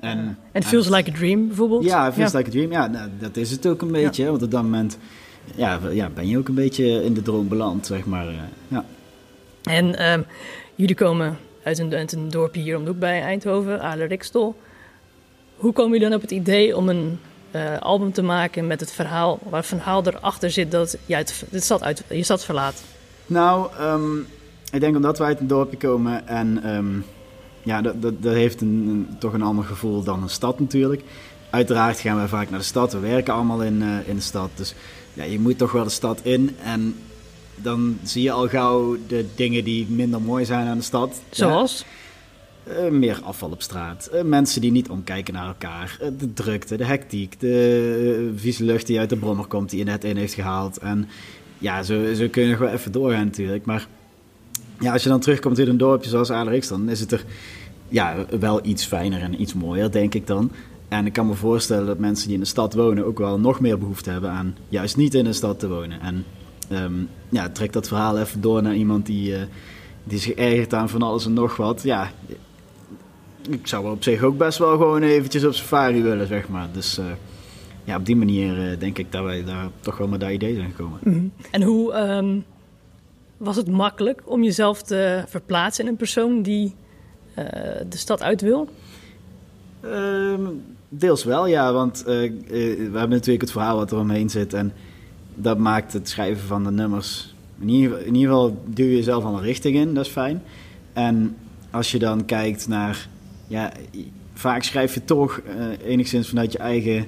en, 0.00 0.38
En 0.52 0.62
Feels 0.62 0.88
Like 0.88 1.10
a 1.10 1.14
Dream 1.14 1.46
bijvoorbeeld. 1.46 1.84
Ja, 1.84 2.12
Feels 2.12 2.32
Like 2.32 2.48
a 2.48 2.50
Dream. 2.50 2.70
Ja, 2.72 2.86
nou, 2.86 3.08
dat 3.18 3.36
is 3.36 3.50
het 3.50 3.66
ook 3.66 3.82
een 3.82 3.90
beetje. 3.92 4.24
Want 4.30 4.42
op 4.42 4.50
dat 4.50 4.62
moment 4.62 4.98
ja, 5.54 5.78
ja, 5.92 6.08
ben 6.14 6.28
je 6.28 6.38
ook 6.38 6.48
een 6.48 6.54
beetje 6.54 7.04
in 7.04 7.14
de 7.14 7.22
droom 7.22 7.48
beland, 7.48 7.86
zeg 7.86 8.04
maar. 8.06 8.26
ja. 8.68 8.84
En 9.62 9.98
ehm, 9.98 10.22
jullie 10.74 10.94
komen 10.94 11.36
uit 11.62 11.78
een, 12.12 12.28
dorpje 12.30 12.60
hier 12.60 12.76
om 12.76 12.84
de 12.84 12.90
hoek 12.90 12.98
bij 12.98 13.22
Eindhoven, 13.22 13.82
Aarle-Rikstol. 13.82 14.54
Hoe 15.56 15.72
komen 15.72 15.92
jullie 15.92 16.06
dan 16.08 16.16
op 16.16 16.22
het 16.22 16.30
idee 16.30 16.76
om 16.76 16.88
een 16.88 17.18
eh, 17.50 17.78
album 17.78 18.12
te 18.12 18.22
maken 18.22 18.66
met 18.66 18.80
het 18.80 18.92
verhaal, 18.92 19.38
waar 19.48 19.58
het 19.60 19.68
verhaal 19.68 20.06
erachter 20.06 20.50
zit 20.50 20.70
dat 20.70 20.96
je 21.06 21.24
de 21.50 21.60
stad 21.60 21.82
uit, 21.82 22.04
je 22.08 22.22
stad 22.22 22.44
verlaat? 22.44 22.82
Nou, 23.26 23.68
ehm, 23.78 24.18
ik 24.72 24.80
denk 24.80 24.96
omdat 24.96 25.18
wij 25.18 25.26
uit 25.28 25.40
een 25.40 25.46
dorpje 25.46 25.76
komen 25.76 26.28
en 26.28 26.62
ehm, 26.64 26.86
ja, 27.62 27.80
dat, 27.82 28.02
dat, 28.02 28.22
dat 28.22 28.34
heeft 28.34 28.60
een- 28.60 29.08
toch 29.18 29.32
een 29.32 29.42
ander 29.42 29.64
gevoel 29.64 30.02
dan 30.02 30.22
een 30.22 30.28
stad 30.28 30.60
natuurlijk. 30.60 31.02
Uiteraard 31.50 32.00
gaan 32.00 32.16
wij 32.16 32.28
vaak 32.28 32.50
naar 32.50 32.58
de 32.58 32.64
stad, 32.64 32.92
we 32.92 32.98
werken 32.98 33.34
allemaal 33.34 33.62
in, 33.62 33.82
eh, 33.82 34.08
in 34.08 34.14
de 34.16 34.22
stad. 34.22 34.50
Dus 34.54 34.74
ja, 35.14 35.24
je 35.24 35.40
moet 35.40 35.58
toch 35.58 35.72
wel 35.72 35.84
de 35.84 35.90
stad 35.90 36.20
in 36.22 36.56
en 36.64 36.94
dan 37.62 37.98
zie 38.02 38.22
je 38.22 38.30
al 38.30 38.48
gauw 38.48 38.96
de 39.06 39.26
dingen 39.34 39.64
die 39.64 39.86
minder 39.88 40.20
mooi 40.20 40.44
zijn 40.44 40.68
aan 40.68 40.76
de 40.76 40.84
stad. 40.84 41.20
Zoals? 41.30 41.84
Eh, 42.64 42.88
meer 42.90 43.20
afval 43.22 43.50
op 43.50 43.62
straat. 43.62 44.06
Eh, 44.06 44.22
mensen 44.22 44.60
die 44.60 44.70
niet 44.70 44.88
omkijken 44.88 45.34
naar 45.34 45.46
elkaar. 45.46 45.98
Eh, 46.00 46.08
de 46.18 46.32
drukte, 46.32 46.76
de 46.76 46.84
hectiek, 46.84 47.40
de 47.40 48.28
eh, 48.32 48.40
vieze 48.40 48.64
lucht 48.64 48.86
die 48.86 48.98
uit 48.98 49.10
de 49.10 49.16
brommer 49.16 49.46
komt 49.46 49.70
die 49.70 49.78
je 49.78 49.84
net 49.84 50.04
in 50.04 50.16
heeft 50.16 50.34
gehaald. 50.34 50.78
En 50.78 51.08
ja, 51.58 51.82
zo, 51.82 52.14
zo 52.14 52.28
kun 52.28 52.42
je 52.42 52.50
nog 52.50 52.58
wel 52.58 52.68
even 52.68 52.92
doorgaan 52.92 53.24
natuurlijk. 53.24 53.64
Maar 53.64 53.86
ja, 54.80 54.92
als 54.92 55.02
je 55.02 55.08
dan 55.08 55.20
terugkomt 55.20 55.58
in 55.58 55.68
een 55.68 55.76
dorpje 55.76 56.10
zoals 56.10 56.30
Alerix, 56.30 56.68
dan 56.68 56.88
is 56.88 57.00
het 57.00 57.12
er 57.12 57.24
ja, 57.88 58.26
wel 58.40 58.66
iets 58.66 58.84
fijner 58.84 59.20
en 59.20 59.40
iets 59.40 59.54
mooier, 59.54 59.90
denk 59.90 60.14
ik 60.14 60.26
dan. 60.26 60.50
En 60.88 61.06
ik 61.06 61.12
kan 61.12 61.26
me 61.26 61.34
voorstellen 61.34 61.86
dat 61.86 61.98
mensen 61.98 62.26
die 62.26 62.34
in 62.34 62.42
de 62.42 62.48
stad 62.48 62.74
wonen 62.74 63.06
ook 63.06 63.18
wel 63.18 63.38
nog 63.38 63.60
meer 63.60 63.78
behoefte 63.78 64.10
hebben 64.10 64.30
aan 64.30 64.56
juist 64.68 64.96
niet 64.96 65.14
in 65.14 65.26
een 65.26 65.34
stad 65.34 65.58
te 65.58 65.68
wonen. 65.68 66.00
En 66.00 66.24
ehm, 66.68 66.94
ja, 67.28 67.48
trek 67.48 67.72
dat 67.72 67.88
verhaal 67.88 68.18
even 68.18 68.40
door 68.40 68.62
naar 68.62 68.74
iemand 68.74 69.06
die, 69.06 69.34
eh, 69.34 69.42
die 70.04 70.18
zich 70.18 70.34
ergert 70.34 70.74
aan 70.74 70.88
van 70.88 71.02
alles 71.02 71.26
en 71.26 71.32
nog 71.32 71.56
wat. 71.56 71.82
Ja, 71.82 72.10
ik 73.50 73.66
zou 73.66 73.90
op 73.90 74.02
zich 74.02 74.22
ook 74.22 74.38
best 74.38 74.58
wel 74.58 74.70
gewoon 74.70 75.02
eventjes 75.02 75.44
op 75.44 75.54
safari 75.54 76.02
willen, 76.02 76.26
zeg 76.26 76.48
maar. 76.48 76.68
Dus 76.72 76.98
eh, 76.98 77.04
ja, 77.84 77.96
op 77.96 78.06
die 78.06 78.16
manier 78.16 78.70
eh, 78.70 78.78
denk 78.78 78.98
ik 78.98 79.12
dat 79.12 79.24
wij 79.24 79.44
daar 79.44 79.68
toch 79.80 79.98
wel 79.98 80.08
met 80.08 80.20
dat 80.20 80.30
idee 80.30 80.54
zijn 80.54 80.70
gekomen. 80.70 80.98
Mhm. 81.02 81.26
En 81.50 81.62
hoe 81.62 81.92
ehm, 81.92 82.38
was 83.36 83.56
het 83.56 83.68
makkelijk 83.68 84.22
om 84.24 84.42
jezelf 84.42 84.82
te 84.82 85.22
verplaatsen 85.26 85.84
in 85.84 85.90
een 85.90 85.96
persoon 85.96 86.42
die 86.42 86.74
de 87.88 87.96
stad 87.96 88.22
uit 88.22 88.40
wil? 88.40 88.68
Ehm, 89.80 90.42
deels 90.88 91.24
wel, 91.24 91.46
ja, 91.46 91.72
want 91.72 92.02
we 92.04 92.88
hebben 92.92 93.08
natuurlijk 93.08 93.40
het 93.40 93.50
verhaal 93.50 93.76
wat 93.76 93.90
er 93.90 93.98
omheen 93.98 94.30
zit. 94.30 94.54
En 94.54 94.72
dat 95.40 95.58
maakt 95.58 95.92
het 95.92 96.08
schrijven 96.08 96.46
van 96.46 96.64
de 96.64 96.70
nummers. 96.70 97.34
In 97.58 97.68
ieder, 97.68 97.98
geval 98.12 98.62
duw 98.66 98.86
je 98.86 98.94
jezelf 98.94 99.24
al 99.24 99.34
een 99.34 99.42
richting 99.42 99.76
in, 99.76 99.94
dat 99.94 100.06
is 100.06 100.12
fijn. 100.12 100.42
En 100.92 101.36
als 101.70 101.90
je 101.90 101.98
dan 101.98 102.24
kijkt 102.24 102.68
naar. 102.68 103.08
Ja, 103.46 103.72
vaak 104.34 104.62
schrijf 104.62 104.94
je 104.94 105.04
toch 105.04 105.38
eh, 105.38 105.90
enigszins 105.90 106.28
vanuit 106.28 106.52
je 106.52 106.58
eigen 106.58 107.06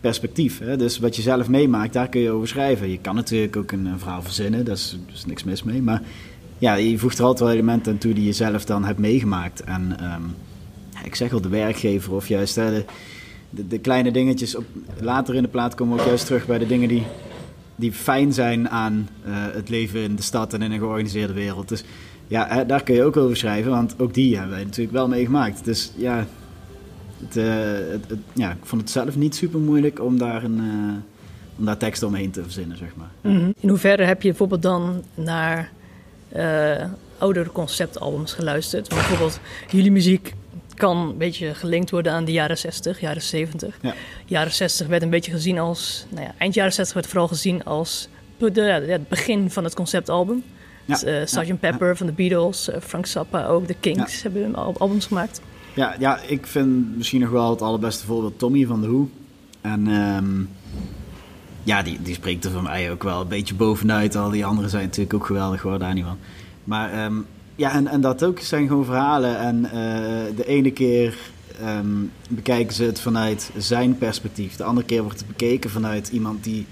perspectief. 0.00 0.58
Hè? 0.58 0.76
Dus 0.76 0.98
wat 0.98 1.16
je 1.16 1.22
zelf 1.22 1.48
meemaakt, 1.48 1.92
daar 1.92 2.08
kun 2.08 2.20
je 2.20 2.30
over 2.30 2.48
schrijven. 2.48 2.90
Je 2.90 2.98
kan 2.98 3.14
natuurlijk 3.14 3.56
ook 3.56 3.72
een, 3.72 3.88
verhaal 3.96 4.22
verzinnen, 4.22 4.64
daar 4.64 4.74
is, 4.74 4.96
niks 5.26 5.44
mis 5.44 5.62
mee. 5.62 5.82
Maar 5.82 6.02
ja, 6.58 6.74
je 6.74 6.98
voegt 6.98 7.18
er 7.18 7.24
altijd 7.24 7.44
wel 7.44 7.52
elementen 7.52 7.92
aan 7.92 7.98
toe 7.98 8.12
die 8.12 8.24
je 8.24 8.32
zelf 8.32 8.64
dan 8.64 8.84
hebt 8.84 8.98
meegemaakt. 8.98 9.60
En 9.60 9.96
ehm, 9.98 10.22
ik 11.04 11.14
zeg 11.14 11.32
al, 11.32 11.40
de 11.40 11.48
werkgever 11.48 12.12
of 12.12 12.28
juist 12.28 12.54
de, 12.54 12.84
de 13.50 13.78
kleine 13.78 14.10
dingetjes. 14.10 14.56
Op, 14.56 14.64
later 15.00 15.34
in 15.34 15.42
de 15.42 15.48
plaat 15.48 15.74
komen 15.74 15.96
we 15.96 16.00
ook 16.00 16.08
juist 16.08 16.26
terug 16.26 16.46
bij 16.46 16.58
de 16.58 16.66
dingen 16.66 16.88
die, 16.88 17.02
die 17.76 17.92
fijn 17.92 18.32
zijn 18.32 18.68
aan 18.70 19.08
eh, 19.24 19.32
het 19.52 19.68
leven 19.68 20.00
in 20.00 20.16
de 20.16 20.22
stad 20.22 20.52
en 20.52 20.62
in 20.62 20.72
een 20.72 20.78
georganiseerde 20.78 21.32
wereld. 21.32 21.68
Dus 21.68 21.84
ja, 22.26 22.64
daar 22.64 22.82
kun 22.82 22.94
je 22.94 23.02
ook 23.04 23.16
over 23.16 23.36
schrijven, 23.36 23.70
want 23.70 23.94
ook 23.98 24.14
die 24.14 24.34
hebben 24.36 24.54
wij 24.54 24.64
natuurlijk 24.64 24.92
wel 24.96 25.08
meegemaakt. 25.08 25.64
Dus 25.64 25.92
ja, 25.96 26.18
eh, 26.18 27.44
het, 27.90 28.04
het- 28.08 28.18
ja, 28.32 28.50
ik 28.50 28.56
vond 28.62 28.80
het 28.82 28.90
zelf 28.90 29.16
niet 29.16 29.34
super 29.34 29.60
moeilijk 29.60 30.00
om 30.00 30.18
daar, 30.18 30.44
een, 30.44 30.58
eh, 30.60 31.58
om 31.58 31.64
daar 31.64 31.76
tekst 31.76 32.02
omheen 32.02 32.30
te 32.30 32.42
verzinnen, 32.42 32.76
zeg 32.76 32.88
maar. 32.96 33.10
Mhm. 33.32 33.50
In 33.60 33.68
hoeverre 33.68 34.04
heb 34.04 34.22
je 34.22 34.28
bijvoorbeeld 34.28 34.62
dan 34.62 35.02
naar 35.14 35.72
oudere 37.18 37.52
conceptalbums 37.52 38.32
geluisterd? 38.32 38.88
Want 38.88 39.00
bijvoorbeeld 39.00 39.40
jullie 39.70 39.92
muziek 39.92 40.34
kan 40.74 40.96
een 40.96 41.16
beetje 41.16 41.54
gelinkt 41.54 41.90
worden 41.90 42.12
aan 42.12 42.24
de 42.24 42.32
jaren 42.32 42.58
60, 42.58 43.00
jaren 43.00 43.22
70. 43.22 43.78
Ja. 43.82 43.94
Jaren 44.26 44.52
60 44.52 44.86
werd 44.86 45.02
een 45.02 45.10
beetje 45.10 45.32
gezien 45.32 45.58
als, 45.58 46.06
nou 46.08 46.24
ja, 46.24 46.34
eind 46.38 46.54
jaren 46.54 46.72
60 46.72 46.94
werd 46.94 47.06
vooral 47.06 47.28
gezien 47.28 47.64
als 47.64 48.08
de, 48.38 48.62
het 48.88 49.08
begin 49.08 49.50
van 49.50 49.64
het 49.64 49.74
conceptalbum. 49.74 50.42
Ja, 50.84 50.94
Dus, 50.94 51.04
eh, 51.04 51.20
Sgt. 51.26 51.46
ja, 51.46 51.54
Pepper 51.54 51.96
van 51.96 52.06
de 52.06 52.12
Beatles, 52.12 52.68
eh, 52.68 52.80
Frank 52.80 53.06
Zappa 53.06 53.46
ook, 53.46 53.66
de 53.66 53.74
Kings 53.80 54.22
hebben 54.22 54.54
al- 54.54 54.74
albums 54.78 55.06
gemaakt. 55.06 55.40
Ja, 55.74 55.94
ja, 55.98 56.20
ik 56.26 56.46
vind 56.46 56.96
misschien 56.96 57.20
nog 57.20 57.30
wel 57.30 57.50
het 57.50 57.62
allerbeste 57.62 58.06
voorbeeld 58.06 58.38
Tommy 58.38 58.66
van 58.66 58.80
de 58.80 58.86
Hoe. 58.86 59.06
En 59.60 59.88
ehm, 59.88 60.40
ja, 61.62 61.82
die, 61.82 62.02
die 62.02 62.14
spreekt 62.14 62.44
er 62.44 62.50
voor 62.50 62.62
mij 62.62 62.90
ook 62.90 63.02
wel 63.02 63.20
een 63.20 63.28
beetje 63.28 63.54
bovenuit. 63.54 64.16
Al 64.16 64.30
die 64.30 64.44
anderen 64.46 64.70
zijn 64.70 64.84
natuurlijk 64.84 65.14
ook 65.14 65.26
geweldig 65.26 65.62
hoor, 65.62 65.78
daar 65.78 65.94
niet 65.94 66.04
van. 66.04 66.18
Maar 66.64 66.92
ehm, 66.92 67.14
ja, 67.56 67.72
en, 67.72 67.86
en 67.86 68.00
dat 68.00 68.24
ook 68.24 68.40
zijn 68.40 68.68
gewoon 68.68 68.84
verhalen. 68.84 69.38
En 69.38 69.64
eh, 69.64 70.36
de 70.36 70.46
ene 70.46 70.70
keer 70.70 71.18
ehm, 71.60 71.96
bekijken 72.28 72.74
ze 72.74 72.84
het 72.84 73.00
vanuit 73.00 73.50
zijn 73.56 73.98
perspectief. 73.98 74.56
De 74.56 74.64
andere 74.64 74.86
keer 74.86 75.02
wordt 75.02 75.18
het 75.18 75.28
bekeken 75.28 75.70
vanuit 75.70 76.08
iemand 76.08 76.44
die 76.44 76.66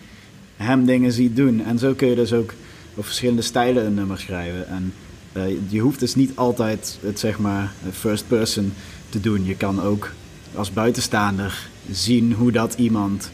hem 0.56 0.84
dingen 0.84 1.12
ziet 1.12 1.36
doen. 1.36 1.64
En 1.64 1.78
zo 1.78 1.92
kun 1.94 2.08
je 2.08 2.14
dus 2.14 2.32
ook 2.32 2.52
op 2.94 3.04
verschillende 3.04 3.42
stijlen 3.42 3.86
een 3.86 3.94
nummer 3.94 4.18
schrijven. 4.18 4.68
En 4.68 4.92
uh, 5.32 5.42
je 5.68 5.80
hoeft 5.80 6.00
dus 6.00 6.14
niet 6.14 6.36
altijd 6.36 6.98
het 7.02 7.18
zeg 7.18 7.38
maar 7.38 7.72
first 7.92 8.28
person 8.28 8.72
te 9.08 9.20
doen. 9.20 9.44
Je 9.44 9.56
kan 9.56 9.82
ook 9.82 10.12
als 10.54 10.72
buitenstaander 10.72 11.68
zien 11.90 12.32
hoe 12.32 12.52
dat 12.52 12.74
iemand 12.74 13.30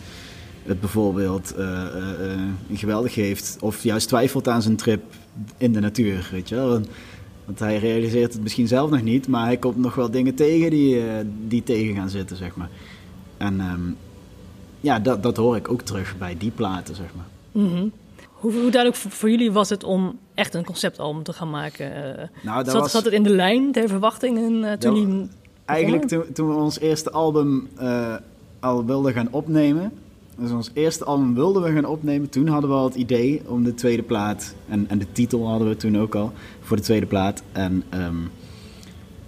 het 0.63 0.81
bijvoorbeeld 0.81 1.55
uh, 1.59 1.85
geweldig 2.73 3.15
heeft. 3.15 3.57
Of 3.61 3.83
juist 3.83 4.09
twijfelt 4.09 4.49
aan 4.49 4.63
zijn 4.63 4.77
trip 4.77 5.03
in 5.57 5.73
de 5.73 5.81
natuur, 5.81 6.29
weet 6.33 6.49
je 6.49 6.55
wel. 6.55 6.81
Want 7.49 7.61
hij 7.61 7.79
realiseert 7.79 8.33
het 8.33 8.43
misschien 8.43 8.69
zelf 8.69 8.91
nog 8.91 9.03
niet, 9.03 9.29
maar 9.29 9.45
hij 9.45 9.57
komt 9.57 9.77
nog 9.77 9.95
wel 9.95 10.11
dingen 10.11 10.35
tegen 10.35 10.71
die, 10.71 11.03
die 11.47 11.63
tegen 11.63 11.95
gaan 11.95 12.09
zitten, 12.09 12.37
zeg 12.37 12.57
maar. 12.57 12.69
En 13.37 13.61
um, 13.61 13.97
ja, 14.81 14.99
dat, 14.99 15.23
dat 15.23 15.37
hoor 15.37 15.57
ik 15.57 15.71
ook 15.71 15.83
terug 15.83 16.19
bij 16.19 16.37
die 16.39 16.51
platen, 16.51 16.95
zeg 16.95 17.07
maar. 17.17 17.27
Mm 17.53 17.71
-hmm. 17.71 17.93
hoe, 18.33 18.53
hoe, 18.53 18.71
duidelijk 18.71 18.97
voor, 18.97 19.31
jullie 19.31 19.53
was 19.53 19.69
het 19.69 19.85
om 19.85 20.19
echt 20.35 20.55
een 20.55 20.65
conceptalbum 20.65 21.23
te 21.23 21.33
gaan 21.33 21.51
maken? 21.51 21.91
Nou, 22.43 22.65
dat 22.65 22.73
zat, 22.73 22.83
was... 22.83 22.91
zat 22.91 23.05
het 23.05 23.13
in 23.13 23.23
de 23.23 23.31
lijn 23.31 23.73
der 23.73 23.89
verwachtingen 23.89 24.79
toen 24.79 24.97
jullie... 24.97 25.29
Eigenlijk 25.65 26.09
toen, 26.09 26.25
toen 26.33 26.49
we 26.49 26.55
ons 26.55 26.79
eerste 26.79 27.11
album 27.11 27.69
al 28.61 28.85
wilden 28.85 29.13
gaan 29.13 29.29
opnemen. 29.31 29.93
Dus 30.39 30.51
ons 30.51 30.71
eerste 30.73 31.05
album 31.05 31.35
wilden 31.35 31.63
we 31.63 31.73
gaan 31.73 31.85
opnemen. 31.85 32.29
Toen 32.29 32.49
hadden 32.49 32.71
we 32.71 32.77
al 32.77 32.85
het 32.85 32.95
idee 32.95 33.43
om 33.47 33.65
de 33.65 33.75
tweede 33.75 34.03
plaat. 34.03 34.55
En, 34.69 34.89
en 34.89 34.99
de 34.99 35.13
titel 35.13 35.49
hadden 35.49 35.69
we 35.69 35.77
toen 35.77 35.99
ook 35.99 36.15
al 36.15 36.33
voor 36.61 36.77
de 36.77 36.83
tweede 36.83 37.07
plaat. 37.07 37.43
En 37.53 37.85
um, 37.95 38.31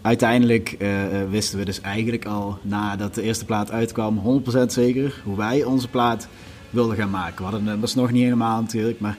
uiteindelijk 0.03 0.77
uh, 0.79 0.91
wisten 1.31 1.59
we 1.59 1.65
dus 1.65 1.81
eigenlijk 1.81 2.27
al 2.27 2.59
nadat 2.63 3.15
de 3.15 3.23
eerste 3.23 3.45
plaat 3.45 3.71
uitkwam, 3.71 4.43
100% 4.63 4.67
zeker 4.67 5.21
hoe 5.25 5.37
wij 5.37 5.65
onze 5.65 5.89
plaat 5.89 6.29
wilden 6.71 6.97
gaan 6.97 7.11
maken. 7.11 7.37
We 7.37 7.43
hadden, 7.43 7.65
dat 7.65 7.79
was 7.79 7.95
nog 7.95 8.11
niet 8.11 8.23
helemaal 8.23 8.61
natuurlijk, 8.61 9.01
maar 9.01 9.19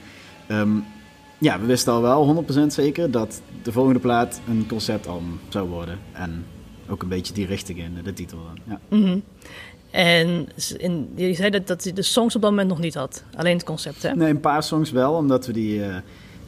um, 0.50 0.84
ja, 1.38 1.60
we 1.60 1.66
wisten 1.66 1.92
al 1.92 2.02
wel 2.02 2.44
100% 2.66 2.66
zeker 2.66 3.10
dat 3.10 3.42
de 3.62 3.72
volgende 3.72 4.00
plaat 4.00 4.40
een 4.48 4.66
conceptalbum 4.68 5.40
zou 5.48 5.68
worden. 5.68 5.98
En 6.12 6.44
ook 6.88 7.02
een 7.02 7.08
beetje 7.08 7.34
die 7.34 7.46
richting 7.46 7.78
in, 7.78 7.98
de 8.04 8.12
titel. 8.12 8.38
Ja. 8.64 8.80
Mm 8.88 9.02
-hmm. 9.02 9.22
En 9.92 10.48
je 11.14 11.34
zei 11.34 11.50
dat, 11.50 11.66
dat 11.66 11.84
hij 11.84 11.92
de 11.92 12.02
songs 12.02 12.34
op 12.36 12.42
dat 12.42 12.50
moment 12.50 12.68
nog 12.68 12.78
niet 12.78 12.94
had. 12.94 13.24
Alleen 13.36 13.56
het 13.56 13.64
concept, 13.64 14.02
hè? 14.02 14.14
Nee, 14.14 14.30
een 14.30 14.40
paar 14.40 14.62
songs 14.62 14.90
wel, 14.90 15.14
omdat 15.14 15.46
we 15.46 15.52
die, 15.52 15.78
uh, 15.78 15.96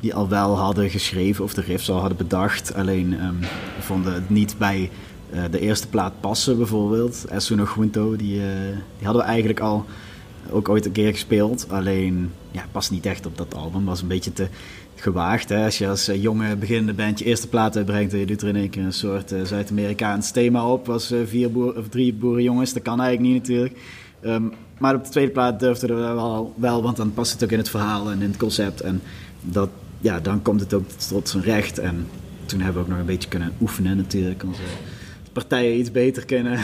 die 0.00 0.14
al 0.14 0.28
wel 0.28 0.58
hadden 0.58 0.90
geschreven 0.90 1.44
of 1.44 1.54
de 1.54 1.60
riffs 1.60 1.90
al 1.90 1.98
hadden 1.98 2.16
bedacht. 2.16 2.74
Alleen 2.74 3.24
um, 3.24 3.40
we 3.76 3.82
vonden 3.82 4.14
het 4.14 4.30
niet 4.30 4.54
bij 4.58 4.90
uh, 5.34 5.42
de 5.50 5.60
eerste 5.60 5.88
plaat 5.88 6.12
passen, 6.20 6.56
bijvoorbeeld. 6.56 7.24
Esuno 7.28 7.66
Junto, 7.76 8.16
die, 8.16 8.36
uh, 8.36 8.44
die 8.98 9.04
hadden 9.04 9.22
we 9.22 9.28
eigenlijk 9.28 9.60
al 9.60 9.84
ook 10.50 10.68
ooit 10.68 10.86
een 10.86 10.92
keer 10.92 11.12
gespeeld. 11.12 11.66
Alleen, 11.68 12.32
ja, 12.50 12.64
past 12.72 12.90
niet 12.90 13.06
echt 13.06 13.26
op 13.26 13.36
dat 13.36 13.54
album. 13.54 13.84
Was 13.84 14.02
een 14.02 14.08
beetje 14.08 14.32
te 14.32 14.48
gewaagd. 15.04 15.48
Hè? 15.48 15.64
Als 15.64 15.78
je 15.78 15.88
als 15.88 16.06
jonge 16.06 16.56
beginnende 16.56 16.94
band 16.94 17.18
je 17.18 17.24
eerste 17.24 17.48
plaat 17.48 17.76
uitbrengt 17.76 18.12
en 18.12 18.18
je 18.18 18.26
doet 18.26 18.42
er 18.42 18.48
in 18.48 18.56
één 18.56 18.70
keer 18.70 18.82
een 18.82 18.92
soort 18.92 19.32
uh, 19.32 19.42
Zuid-Amerikaans 19.42 20.30
thema 20.30 20.68
op 20.68 20.88
als 20.88 21.12
uh, 21.12 21.18
vier 21.26 21.50
boer, 21.52 21.76
of 21.76 21.88
drie 21.88 22.14
boerenjongens. 22.14 22.72
Dat 22.72 22.82
kan 22.82 23.00
eigenlijk 23.00 23.32
niet 23.32 23.42
natuurlijk. 23.42 23.78
Um, 24.24 24.52
maar 24.78 24.94
op 24.94 25.04
de 25.04 25.10
tweede 25.10 25.32
plaat 25.32 25.60
durfde 25.60 25.86
we 25.86 25.94
wel, 25.94 26.54
wel, 26.56 26.82
want 26.82 26.96
dan 26.96 27.14
past 27.14 27.32
het 27.32 27.44
ook 27.44 27.50
in 27.50 27.58
het 27.58 27.68
verhaal 27.68 28.10
en 28.10 28.22
in 28.22 28.28
het 28.28 28.36
concept. 28.36 28.80
En 28.80 29.02
dat, 29.40 29.70
ja, 30.00 30.20
dan 30.20 30.42
komt 30.42 30.60
het 30.60 30.74
ook 30.74 30.88
tot 30.88 31.28
zijn 31.28 31.42
recht. 31.42 31.78
En 31.78 32.06
toen 32.46 32.60
hebben 32.60 32.82
we 32.82 32.88
ook 32.88 32.92
nog 32.92 32.98
een 32.98 33.12
beetje 33.14 33.28
kunnen 33.28 33.52
oefenen 33.60 33.96
natuurlijk. 33.96 34.42
Onze 34.44 34.62
partijen 35.32 35.78
iets 35.78 35.90
beter 35.90 36.24
kennen, 36.24 36.60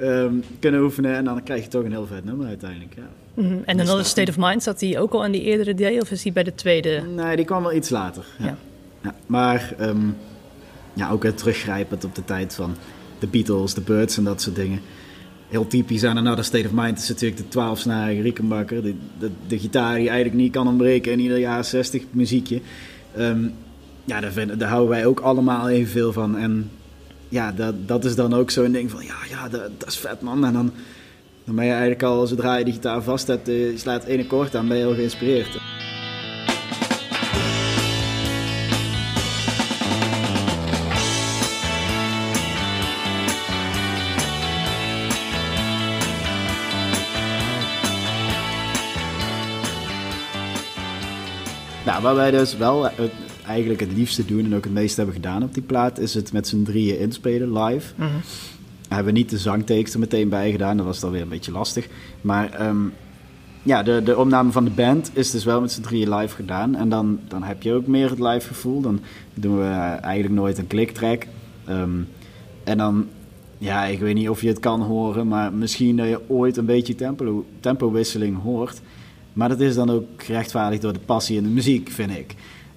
um, 0.00 0.42
kunnen 0.60 0.82
oefenen. 0.82 1.14
En 1.14 1.24
dan 1.24 1.42
krijg 1.42 1.62
je 1.62 1.68
toch 1.68 1.84
een 1.84 1.90
heel 1.90 2.06
vet 2.06 2.24
nummer 2.24 2.46
uiteindelijk. 2.46 2.94
Ja. 2.94 3.25
Mm 3.36 3.44
-hmm. 3.44 3.62
En 3.64 3.76
dan 3.76 4.04
State 4.04 4.30
of 4.30 4.36
Mind, 4.38 4.62
zat 4.62 4.78
die 4.78 4.98
ook 4.98 5.12
al 5.12 5.24
aan 5.24 5.32
die 5.32 5.42
eerdere 5.42 5.74
day 5.74 5.98
of 5.98 6.10
is 6.10 6.22
die 6.22 6.32
bij 6.32 6.42
de 6.42 6.54
tweede? 6.54 7.02
Nee, 7.14 7.36
die 7.36 7.44
kwam 7.44 7.62
wel 7.62 7.72
iets 7.72 7.90
later. 7.90 8.24
Ja. 8.38 8.44
ja. 8.44 8.56
ja 9.02 9.14
maar 9.26 9.74
um, 9.80 10.16
ja, 10.92 11.10
ook 11.10 11.22
het 11.22 11.38
teruggrijpend 11.38 12.04
op 12.04 12.14
de 12.14 12.24
tijd 12.24 12.54
van 12.54 12.76
de 13.18 13.26
Beatles, 13.26 13.74
de 13.74 13.80
Birds 13.80 14.16
en 14.16 14.24
dat 14.24 14.42
soort 14.42 14.56
dingen. 14.56 14.80
Heel 15.48 15.66
typisch 15.66 16.04
aan 16.04 16.16
Another 16.16 16.44
State 16.44 16.66
of 16.66 16.72
Mind 16.72 16.98
is 16.98 17.08
natuurlijk 17.08 17.50
de 17.50 17.58
12-snarige 17.58 18.22
Rickenbacker. 18.22 18.82
De, 18.82 18.94
de, 19.18 19.30
de, 19.46 19.58
gitaar 19.58 19.94
die 19.96 20.08
eigenlijk 20.08 20.38
niet 20.38 20.52
kan 20.52 20.68
ontbreken 20.68 21.12
in 21.12 21.20
ieder 21.20 21.38
jaar 21.38 21.64
60 21.64 22.02
muziekje. 22.10 22.60
Um, 23.18 23.54
ja, 24.04 24.20
daar, 24.20 24.32
vinden, 24.32 24.58
daar 24.58 24.68
houden 24.68 24.90
wij 24.90 25.06
ook 25.06 25.20
allemaal 25.20 25.68
evenveel 25.68 26.12
van. 26.12 26.36
En 26.36 26.70
ja, 27.28 27.52
dat, 27.52 27.88
dat 27.88 28.04
is 28.04 28.14
dan 28.14 28.34
ook 28.34 28.50
zo'n 28.50 28.72
ding 28.72 28.90
van, 28.90 29.04
ja, 29.04 29.16
ja 29.28 29.48
dat, 29.48 29.80
dat 29.80 29.88
is 29.88 29.96
vet 29.96 30.20
man. 30.20 30.44
En 30.44 30.52
dan 30.52 30.72
dan 31.46 31.54
ben 31.54 31.64
je 31.64 31.70
eigenlijk 31.70 32.02
al, 32.02 32.26
zodra 32.26 32.56
je 32.56 32.64
de 32.64 32.72
gitaar 32.72 33.02
vast 33.02 33.26
hebt, 33.26 33.46
je 33.46 33.72
slaat 33.76 34.04
één 34.04 34.20
akkoord 34.20 34.54
aan, 34.54 34.68
ben 34.68 34.76
je 34.76 34.82
heel 34.82 34.94
geïnspireerd. 34.94 35.58
Nou, 51.84 52.02
waar 52.02 52.14
wij 52.14 52.30
dus 52.30 52.56
wel 52.56 52.84
het, 52.84 53.12
eigenlijk 53.46 53.80
het 53.80 53.92
liefste 53.92 54.24
doen 54.24 54.44
en 54.44 54.54
ook 54.54 54.64
het 54.64 54.72
meeste 54.72 54.96
hebben 54.96 55.14
gedaan 55.14 55.42
op 55.42 55.54
die 55.54 55.62
plaat, 55.62 55.98
is 55.98 56.14
het 56.14 56.32
met 56.32 56.48
z'n 56.48 56.62
drieën 56.62 56.98
inspelen 56.98 57.58
live. 57.58 57.92
-hmm 57.96 58.20
hebben 58.88 59.12
we 59.12 59.18
niet 59.18 59.30
de 59.30 59.38
zangtekst 59.38 59.94
er 59.94 60.00
meteen 60.00 60.28
bij 60.28 60.50
gedaan. 60.50 60.76
Dat 60.76 60.86
was 60.86 61.00
dan 61.00 61.10
weer 61.10 61.22
een 61.22 61.28
beetje 61.28 61.52
lastig. 61.52 61.88
Maar 62.20 62.66
um, 62.68 62.92
ja, 63.62 63.82
de, 63.82 64.02
de 64.02 64.18
opname 64.18 64.52
van 64.52 64.64
de 64.64 64.70
band 64.70 65.10
is 65.12 65.30
dus 65.30 65.44
wel 65.44 65.60
met 65.60 65.72
z'n 65.72 65.80
drieën 65.80 66.14
live 66.14 66.34
gedaan. 66.34 66.74
En 66.74 66.88
dan, 66.88 67.18
dan 67.28 67.42
heb 67.42 67.62
je 67.62 67.72
ook 67.72 67.86
meer 67.86 68.10
het 68.10 68.20
live 68.20 68.46
gevoel. 68.46 68.80
Dan 68.80 69.00
doen 69.34 69.58
we 69.58 69.64
eigenlijk 70.00 70.34
nooit 70.34 70.58
een 70.58 70.66
kliktrack. 70.66 71.26
Um, 71.68 72.08
en 72.64 72.78
dan, 72.78 73.06
ja, 73.58 73.84
ik 73.84 73.98
weet 73.98 74.14
niet 74.14 74.28
of 74.28 74.40
je 74.40 74.48
het 74.48 74.60
kan 74.60 74.82
horen, 74.82 75.28
maar 75.28 75.52
misschien 75.52 75.96
dat 75.96 76.08
je 76.08 76.20
ooit 76.28 76.56
een 76.56 76.64
beetje 76.64 76.94
tempo, 76.94 77.44
tempowisseling 77.60 78.42
hoort. 78.42 78.80
Maar 79.32 79.48
dat 79.48 79.60
is 79.60 79.74
dan 79.74 79.90
ook 79.90 80.04
gerechtvaardigd 80.16 80.82
door 80.82 80.92
de 80.92 80.98
passie 80.98 81.36
in 81.36 81.42
de 81.42 81.48
muziek, 81.48 81.90
vind 81.90 82.10
ik. 82.10 82.34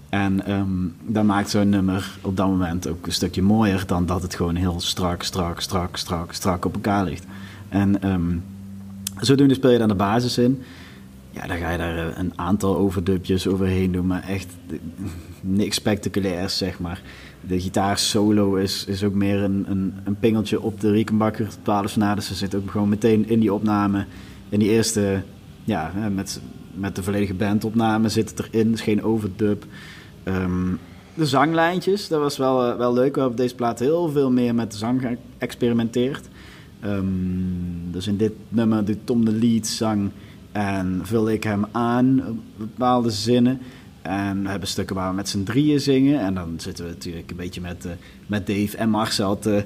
En 0.10 0.52
um, 0.52 0.96
dat 1.06 1.24
maakt 1.24 1.50
zo'n 1.50 1.70
nummer 1.70 2.18
op 2.22 2.38
dat 2.38 2.48
moment 2.48 2.88
ook 2.88 3.06
een 3.06 3.12
stukje 3.12 3.42
mooier 3.42 3.84
dan 3.86 4.06
dat 4.06 4.22
het 4.22 4.36
gewoon 4.36 4.56
heel 4.56 4.80
strak, 4.80 5.24
strak, 5.24 5.62
strak, 5.62 5.98
strak, 5.98 6.34
strak 6.34 6.66
op 6.66 6.74
elkaar 6.74 7.04
ligt. 7.04 7.26
En 7.70 8.10
um, 8.12 8.44
zodoende 9.20 9.54
speel 9.54 9.72
je 9.72 9.78
dan 9.78 9.88
de 9.88 9.96
basis 9.96 10.38
in. 10.38 10.62
Ja, 11.32 11.48
dan 11.48 11.58
ga 11.58 11.72
je 11.72 11.78
daar 11.78 11.98
eh, 11.98 12.18
een 12.18 12.32
aantal 12.36 12.78
overdubjes 12.78 13.48
overheen 13.48 13.92
doen, 13.92 14.08
maar 14.08 14.24
echt 14.24 14.48
niks 15.42 15.76
spectaculairs, 15.76 16.58
zeg 16.58 16.80
maar. 16.80 17.02
De 17.48 17.62
gitaar 17.62 17.98
solo 17.98 18.56
is, 18.56 18.86
is 18.86 19.04
ook 19.04 19.14
meer 19.14 19.44
een, 19.44 19.66
een, 19.68 19.94
een 20.04 20.20
pingeltje 20.20 20.62
op 20.62 20.80
de 20.80 20.92
Riekenbakker 20.92 21.48
12 21.62 21.90
snaren. 21.90 22.24
Ze 22.24 22.36
zit 22.36 22.56
ook 22.56 22.72
gewoon 22.72 22.90
meteen 22.90 23.30
in 23.30 23.40
die 23.40 23.54
opname, 23.54 24.06
in 24.50 24.60
die 24.60 24.70
eerste, 24.70 25.24
ja, 25.64 25.92
met, 26.14 26.42
met 26.74 26.96
de 26.96 27.04
volledige 27.04 27.34
bandopname 27.34 28.10
zit 28.10 28.30
het 28.30 28.40
erin. 28.40 28.74
is 28.74 28.82
geen 28.82 29.04
overdub. 29.04 29.66
Um, 30.24 30.80
de 31.14 31.26
zanglijntjes, 31.26 32.08
dat 32.08 32.20
was 32.20 32.38
wel, 32.38 32.70
uh, 32.70 32.78
wel 32.78 32.94
leuk. 32.94 33.14
We 33.16 33.20
hebben 33.20 33.32
op 33.32 33.38
deze 33.38 33.56
plaat 33.56 33.80
heel 33.80 34.10
veel 34.10 34.32
meer 34.32 34.56
met 34.56 34.72
de 34.72 34.78
zang 34.78 35.18
geëxperimenteerd. 35.38 36.28
Um, 36.86 37.92
dus 37.92 38.08
in 38.08 38.18
dit 38.18 38.32
nummer 38.50 38.86
doet 38.86 39.06
Tom 39.06 39.26
de 39.26 39.32
lead 39.32 39.68
zang 39.68 40.12
en 40.52 41.02
vul 41.04 41.30
ik 41.30 41.44
hem 41.44 41.66
aan 41.72 42.28
op 42.28 42.38
bepaalde 42.56 43.10
zinnen. 43.10 43.60
En 44.02 44.44
we 44.44 44.50
hebben 44.50 44.68
stukken 44.68 44.96
waar 44.96 45.10
we 45.10 45.16
met 45.16 45.30
z'n 45.30 45.44
drieën 45.44 45.80
zingen. 45.80 46.20
En 46.20 46.34
dan 46.34 46.54
zitten 46.58 46.86
we 46.86 46.92
natuurlijk 46.92 47.32
een 47.32 47.38
beetje 47.38 47.62
met, 47.62 47.86
uh, 47.86 47.92
met 48.28 48.48
Dave 48.48 48.78
en 48.78 48.90
Marcel 48.90 49.40
te, 49.40 49.66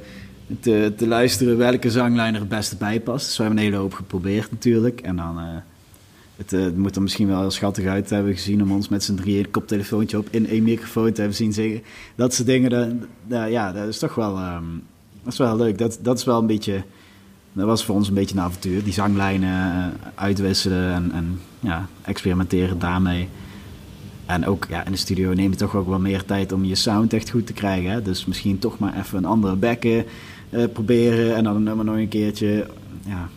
te, 0.59 0.93
te, 0.97 1.07
luisteren 1.07 1.57
welke 1.57 1.91
zanglijn 1.91 2.33
er 2.33 2.39
het 2.39 2.49
beste 2.49 2.75
bij 2.75 2.99
past. 2.99 3.25
Dus 3.25 3.37
we 3.37 3.43
hebben 3.43 3.61
een 3.61 3.65
hele 3.69 3.81
hoop 3.81 3.93
geprobeerd 3.93 4.51
natuurlijk. 4.51 5.01
En 5.01 5.15
dan... 5.15 5.39
Uh, 5.39 5.55
het, 6.35 6.53
uh, 6.53 6.65
moet 6.75 6.95
er 6.95 7.01
misschien 7.01 7.27
wel 7.27 7.39
heel 7.39 7.51
schattig 7.51 7.85
uit 7.85 8.09
hebben 8.09 8.33
gezien 8.33 8.61
om 8.61 8.71
ons 8.71 8.89
met 8.89 9.03
z'n 9.03 9.15
drieën 9.15 9.51
koptelefoontje 9.51 10.17
op 10.17 10.27
in 10.31 10.47
één 10.47 10.63
microfoon 10.63 11.11
te 11.11 11.19
hebben 11.19 11.37
zien 11.37 11.53
zingen. 11.53 11.81
Dat 12.15 12.33
soort 12.33 12.47
dingen, 12.47 12.99
dat, 13.27 13.49
ja, 13.49 13.71
dat 13.71 13.87
is 13.87 13.99
toch 13.99 14.15
wel, 14.15 14.37
um, 14.37 14.83
dat 15.23 15.33
is 15.33 15.39
wel 15.39 15.57
leuk. 15.57 15.77
Dat, 15.77 15.99
dat 16.01 16.17
is 16.17 16.23
wel 16.23 16.39
een 16.39 16.47
beetje, 16.47 16.83
dat 17.53 17.65
was 17.65 17.85
voor 17.85 17.95
ons 17.95 18.07
een 18.07 18.13
beetje 18.13 18.35
een 18.35 18.41
avontuur. 18.41 18.83
Die 18.83 18.93
zanglijnen 18.93 19.75
uh, 19.75 19.85
uitwisselen 20.15 20.93
en, 20.93 21.11
en 21.11 21.39
ja, 21.59 21.87
experimenteren 22.01 22.79
daarmee. 22.79 23.29
En 24.25 24.45
ook 24.45 24.65
ja, 24.69 24.85
in 24.85 24.91
de 24.91 24.97
studio 24.97 25.33
neem 25.33 25.51
je 25.51 25.57
toch 25.57 25.75
ook 25.75 25.87
wel 25.87 25.99
meer 25.99 26.25
tijd 26.25 26.51
om 26.51 26.65
je 26.65 26.75
sound 26.75 27.13
echt 27.13 27.29
goed 27.29 27.45
te 27.45 27.53
krijgen. 27.53 27.91
Hè? 27.91 28.01
Dus 28.01 28.25
misschien 28.25 28.59
toch 28.59 28.79
maar 28.79 28.97
even 28.97 29.17
een 29.17 29.25
andere 29.25 29.55
bekken 29.55 30.05
eh, 30.49 30.63
proberen 30.73 31.35
en 31.35 31.43
dan 31.43 31.55
een 31.55 31.63
nummer 31.63 31.85
nog 31.85 31.95
een 31.95 32.07
keertje. 32.07 32.67
Ja, 33.05 33.29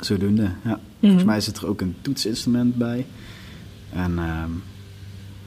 zodoende. 0.00 0.50
Ja. 0.64 0.80
Volgens 1.00 1.24
mij 1.24 1.40
zit 1.40 1.56
er 1.56 1.66
ook 1.66 1.80
een 1.80 1.96
toetsinstrument 2.00 2.74
bij. 2.74 3.06
En 3.92 4.18
ehm, 4.18 4.50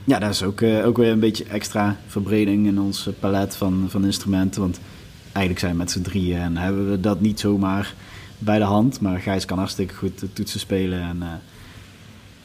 ja, 0.04 0.20
dat 0.20 0.30
is 0.30 0.44
ook, 0.44 0.62
eh, 0.62 0.86
ook 0.86 0.98
weer 0.98 1.12
een 1.12 1.20
beetje 1.20 1.46
extra 1.46 1.98
verbreding 2.08 2.68
in 2.68 2.80
ons 2.80 3.10
palet 3.20 3.56
van, 3.56 3.86
van 3.88 4.06
instrumenten. 4.06 4.62
Want 4.62 4.80
eigenlijk 5.24 5.60
zijn 5.60 5.72
we 5.72 5.78
met 5.78 5.92
z'n 5.92 6.02
drieën 6.02 6.40
en 6.40 6.58
hebben 6.58 6.90
we 6.90 7.00
dat 7.00 7.22
niet 7.22 7.40
zomaar 7.40 7.94
bij 8.38 8.58
de 8.58 8.64
hand. 8.64 9.02
Maar 9.02 9.20
Gijs 9.20 9.46
kan 9.46 9.58
hartstikke 9.58 9.96
goed 9.96 10.24
toetsen 10.34 10.60
spelen. 10.60 11.02
En, 11.02 11.18
uh, 11.18 11.28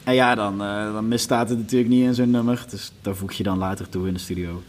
en 0.03 0.13
ja, 0.13 0.35
dan, 0.35 0.61
uh, 0.61 0.93
dan 0.93 1.07
misstaat 1.07 1.49
het 1.49 1.57
natuurlijk 1.57 1.89
niet 1.89 2.03
in 2.03 2.13
zo'n 2.13 2.31
nummer. 2.31 2.65
Dus 2.69 2.91
daar 3.01 3.15
voeg 3.15 3.31
je 3.31 3.43
dan 3.43 3.57
later 3.57 3.89
toe 3.89 4.07
in 4.07 4.13
de 4.13 4.19
studio. 4.19 4.61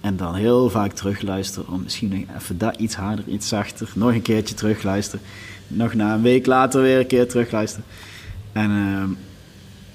En 0.00 0.16
dan 0.16 0.34
heel 0.34 0.70
vaak 0.70 0.92
terugluisteren 0.92 1.68
om 1.68 1.82
misschien 1.82 2.28
even 2.36 2.58
dat 2.58 2.76
iets 2.76 2.94
harder, 2.94 3.24
iets 3.28 3.48
zachter. 3.48 3.88
Nog 3.94 4.12
een 4.12 4.22
keertje 4.22 4.54
terugluisteren. 4.54 5.26
Nog 5.68 5.94
na 5.94 6.14
een 6.14 6.22
week 6.22 6.46
later 6.46 6.82
weer 6.82 6.98
een 6.98 7.06
keer 7.06 7.28
terugluisteren. 7.28 7.84
En 8.52 8.70
uh, 8.70 9.02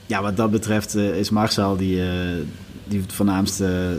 ja, 0.06 0.22
wat 0.22 0.38
dat 0.38 0.52
betreft 0.52 0.96
uh, 0.96 1.18
is 1.18 1.30
Marcel 1.30 1.78
die, 1.78 1.98
uh, 1.98 2.10
die 2.84 3.02
het 3.02 3.14
voornaamste 3.14 3.98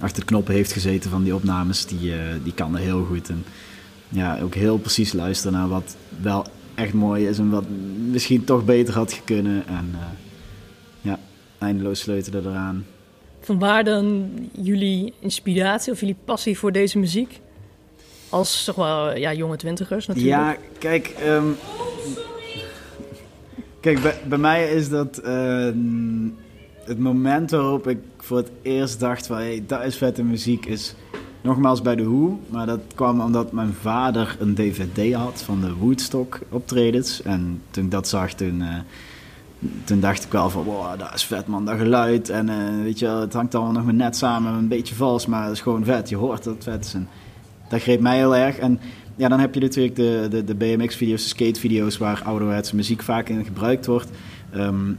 achter 0.00 0.20
de 0.20 0.26
knoppen 0.26 0.54
heeft 0.54 0.72
gezeten 0.72 1.10
van 1.10 1.22
die 1.22 1.34
opnames. 1.34 1.86
Die, 1.86 2.12
die 2.42 2.54
kan 2.54 2.74
er 2.74 2.80
heel 2.80 3.04
goed. 3.04 3.28
En 3.28 3.44
ja, 4.08 4.38
ook 4.42 4.54
heel 4.54 4.78
precies 4.78 5.12
luisteren 5.12 5.52
naar 5.52 5.68
wat 5.68 5.96
wel 6.20 6.46
echt 6.74 6.92
mooi 6.92 7.26
is 7.26 7.38
en 7.38 7.50
wat 7.50 7.64
misschien 8.10 8.44
toch 8.44 8.64
beter 8.64 8.94
had 8.94 9.20
kunnen. 9.24 9.66
En 9.66 9.94
ja, 11.00 11.18
eindeloos 11.58 12.00
sleutelen 12.00 12.46
eraan. 12.46 12.84
Vanwaar 13.40 13.84
dan 13.84 14.30
jullie 14.52 15.12
inspiratie 15.18 15.92
of 15.92 16.00
jullie 16.00 16.16
passie 16.24 16.58
voor 16.58 16.72
deze 16.72 16.98
muziek? 16.98 17.40
Als 18.28 18.64
zeg 18.64 18.76
maar, 18.76 19.18
ja, 19.18 19.32
jonge 19.32 19.56
twintigers 19.56 20.06
natuurlijk. 20.06 20.36
Ja, 20.36 20.56
kijk, 20.78 21.14
um, 21.26 21.56
kijk 23.80 24.02
bij, 24.02 24.20
bij, 24.28 24.38
mij 24.38 24.74
is 24.74 24.88
dat 24.88 25.20
uh, 25.24 25.70
het 26.84 26.98
moment 26.98 27.50
waarop 27.50 27.88
ik 27.88 27.98
voor 28.18 28.36
het 28.36 28.50
eerst 28.62 29.00
dacht 29.00 29.26
van 29.26 29.36
hey, 29.36 29.62
dat 29.66 29.84
is 29.84 29.96
vette 29.96 30.22
muziek 30.22 30.66
is 30.66 30.94
nogmaals 31.40 31.82
bij 31.82 31.96
de 31.96 32.04
Who. 32.04 32.40
Maar 32.48 32.66
dat 32.66 32.80
kwam 32.94 33.20
omdat 33.20 33.52
mijn 33.52 33.72
vader 33.72 34.36
een 34.38 34.54
dvd 34.54 35.14
had 35.14 35.42
van 35.42 35.60
de 35.60 35.74
Woodstock 35.74 36.38
optredens. 36.48 37.22
En 37.22 37.62
toen 37.70 37.84
ik 37.84 37.90
dat 37.90 38.08
zag, 38.08 38.32
toen... 38.32 38.60
Uh, 38.60 38.78
toen 39.84 40.00
dacht 40.00 40.24
ik 40.24 40.32
wel 40.32 40.50
van, 40.50 40.62
wow, 40.62 40.98
dat 40.98 41.14
is 41.14 41.24
vet 41.24 41.46
man, 41.46 41.64
dat 41.64 41.78
geluid. 41.78 42.28
En 42.28 42.48
uh, 42.48 42.82
weet 42.82 42.98
je, 42.98 43.06
het 43.06 43.32
hangt 43.32 43.54
allemaal 43.54 43.72
nog 43.72 43.92
net 43.92 44.16
samen, 44.16 44.52
een 44.52 44.68
beetje 44.68 44.94
vals, 44.94 45.26
maar 45.26 45.42
het 45.42 45.52
is 45.52 45.60
gewoon 45.60 45.84
vet. 45.84 46.08
Je 46.08 46.16
hoort 46.16 46.44
dat 46.44 46.54
het 46.54 46.64
vet 46.64 46.84
is. 46.84 46.94
Dat 47.68 47.82
greep 47.82 48.00
mij 48.00 48.16
heel 48.16 48.36
erg. 48.36 48.58
En 48.58 48.80
ja, 49.16 49.28
dan 49.28 49.40
heb 49.40 49.54
je 49.54 49.60
natuurlijk 49.60 49.96
de, 49.96 50.26
de, 50.30 50.44
de 50.44 50.54
BMX-video's, 50.54 51.22
de 51.22 51.28
skate-video's, 51.28 51.98
waar 51.98 52.22
ouderwetse 52.24 52.76
muziek 52.76 53.02
vaak 53.02 53.28
in 53.28 53.44
gebruikt 53.44 53.86
wordt. 53.86 54.10
Um, 54.54 54.98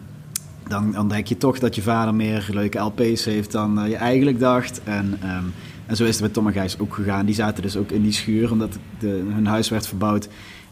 dan, 0.68 0.92
dan 0.92 1.08
denk 1.08 1.28
je 1.28 1.38
toch 1.38 1.60
dat 1.60 1.76
je 1.76 1.82
vader 1.82 2.16
meer 2.16 2.48
leuke 2.52 2.80
LP's 2.80 3.26
heeft 3.26 3.52
dan 3.52 3.84
uh, 3.84 3.90
je 3.90 3.96
eigenlijk 3.96 4.40
dacht. 4.40 4.82
En, 4.84 5.20
um, 5.24 5.54
en 5.86 5.96
zo 5.96 6.04
is 6.04 6.14
het 6.14 6.22
met 6.22 6.34
Tom 6.34 6.52
Gijs 6.52 6.80
ook 6.80 6.94
gegaan. 6.94 7.26
Die 7.26 7.36
zaten 7.36 7.62
dus 7.62 7.78
ook 7.78 7.92
in 7.92 8.02
die 8.02 8.12
schuur, 8.12 8.52
omdat 8.52 8.78
de, 9.00 9.08
hun 9.34 9.48
huis 9.48 9.70
werd 9.70 9.88
verbouwd. 9.88 10.28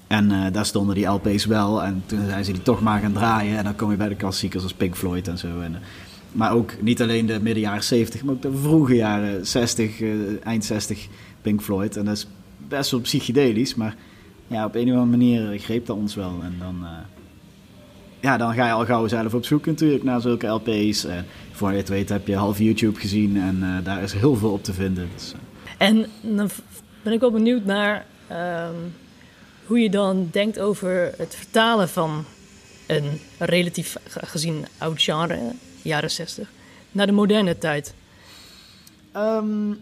En 0.10 0.32
uh, 0.32 0.46
daar 0.52 0.66
stonden 0.66 0.96
die 0.96 1.06
LP's 1.06 1.46
wel. 1.46 1.84
En 1.84 2.04
toen 2.06 2.26
zijn 2.28 2.46
ze 2.46 2.52
die 2.52 2.62
toch 2.62 2.82
maar 2.82 3.00
gaan 3.00 3.14
draaien. 3.14 3.58
En 3.58 3.64
dan 3.64 3.76
kom 3.76 3.92
je 3.92 3.98
bij 3.98 4.08
de 4.10 4.16
klassiekers 4.16 4.64
als 4.64 4.74
Pink 4.74 4.96
Floyd 4.96 5.28
en 5.28 5.38
zo. 5.38 5.60
En, 5.60 5.72
uh, 5.72 5.78
maar 6.32 6.54
ook 6.54 6.82
niet 6.82 7.02
alleen 7.02 7.26
de 7.26 7.40
midden 7.42 7.64
jaren 7.64 7.84
70, 7.84 8.24
maar 8.24 8.34
ook 8.34 8.42
de 8.42 8.54
vroege 8.54 8.96
jaren 8.96 9.48
60, 9.48 10.00
uh, 10.00 10.46
eind 10.46 10.66
60 10.66 11.08
Pink 11.42 11.62
Floyd. 11.62 11.98
En 11.98 12.06
dat 12.06 12.16
is 12.16 12.28
best 12.68 12.92
wel 12.92 13.00
psychedelisch. 13.00 13.76
Maar 13.76 13.96
ja, 14.48 14.66
op 14.66 14.76
een 14.76 14.92
of 14.92 14.98
andere 14.98 15.18
manier 15.18 15.60
greep 15.60 15.86
dat 15.86 15.98
ons 15.98 16.16
wel. 16.16 16.40
En 16.44 16.56
dan, 16.60 16.86
ja, 18.20 18.38
dan 18.38 18.54
ga 18.54 18.66
je 18.66 18.72
al 18.72 18.86
gauw 18.86 19.08
zelf 19.08 19.34
op 19.34 19.46
zoek 19.46 19.66
natuurlijk 19.66 20.04
naar 20.04 20.22
zulke 20.22 20.48
LP's. 20.48 21.06
En 21.06 21.26
voor 21.52 21.72
je 21.72 21.78
het 21.78 21.90
weet 21.90 22.10
heb 22.10 22.28
je 22.28 22.36
half 22.36 22.58
YouTube 22.58 23.00
gezien. 23.00 23.38
En 23.38 23.82
daar 23.84 24.04
is 24.04 24.14
heel 24.14 24.36
veel 24.36 24.52
op 24.52 24.64
te 24.64 24.74
vinden. 24.74 25.10
Dus, 25.16 25.34
en 25.78 26.06
dan 26.22 26.50
ben 27.04 27.14
ik 27.14 27.20
wel 27.20 27.32
benieuwd 27.32 27.66
naar... 27.66 28.06
Hoe 29.70 29.80
je 29.80 29.90
dan 29.90 30.28
denkt 30.32 30.60
over 30.60 31.14
het 31.18 31.36
vertalen 31.36 31.90
van 31.90 32.26
een 32.88 33.20
relatief 33.38 33.96
gezien 34.08 34.66
oud 34.78 35.02
genre, 35.02 35.40
jaren 35.82 36.12
60, 36.12 36.50
naar 36.92 37.06
de 37.06 37.12
moderne 37.12 37.58
tijd? 37.58 37.94
Um, 39.16 39.80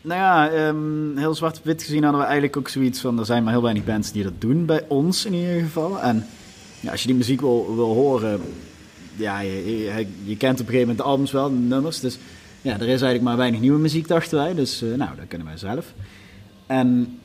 nou 0.00 0.20
ja, 0.20 0.66
um, 0.68 1.16
heel 1.16 1.34
zwart-wit 1.34 1.82
gezien 1.82 2.02
hadden 2.02 2.20
we 2.20 2.26
eigenlijk 2.26 2.56
ook 2.56 2.68
zoiets 2.68 3.00
van... 3.00 3.18
er 3.18 3.24
zijn 3.24 3.42
maar 3.42 3.52
heel 3.52 3.62
weinig 3.62 3.84
bands 3.84 4.12
die 4.12 4.22
dat 4.22 4.40
doen, 4.40 4.66
bij 4.66 4.84
ons 4.88 5.24
in 5.24 5.34
ieder 5.34 5.60
geval. 5.60 6.00
En 6.00 6.26
ja, 6.80 6.90
als 6.90 7.00
je 7.00 7.06
die 7.06 7.16
muziek 7.16 7.40
wil, 7.40 7.74
wil 7.74 7.94
horen... 7.94 8.40
ja, 9.16 9.40
je, 9.40 10.36
kent 10.38 10.60
op 10.60 10.66
een 10.66 10.72
gegeven 10.72 10.80
moment 10.80 10.98
de 10.98 11.04
albums 11.04 11.32
wel, 11.32 11.48
de 11.48 11.56
nummers. 11.56 12.00
Dus 12.00 12.18
ja, 12.62 12.72
er 12.72 12.80
is 12.80 12.88
eigenlijk 12.88 13.22
maar 13.22 13.36
weinig 13.36 13.60
nieuwe 13.60 13.78
muziek, 13.78 14.08
dachten 14.08 14.38
wij. 14.38 14.54
Dus 14.54 14.82
uh, 14.82 14.94
nou, 14.94 15.16
dat 15.16 15.28
kunnen 15.28 15.46
wij 15.46 15.56
zelf. 15.56 15.92
En 16.66 17.20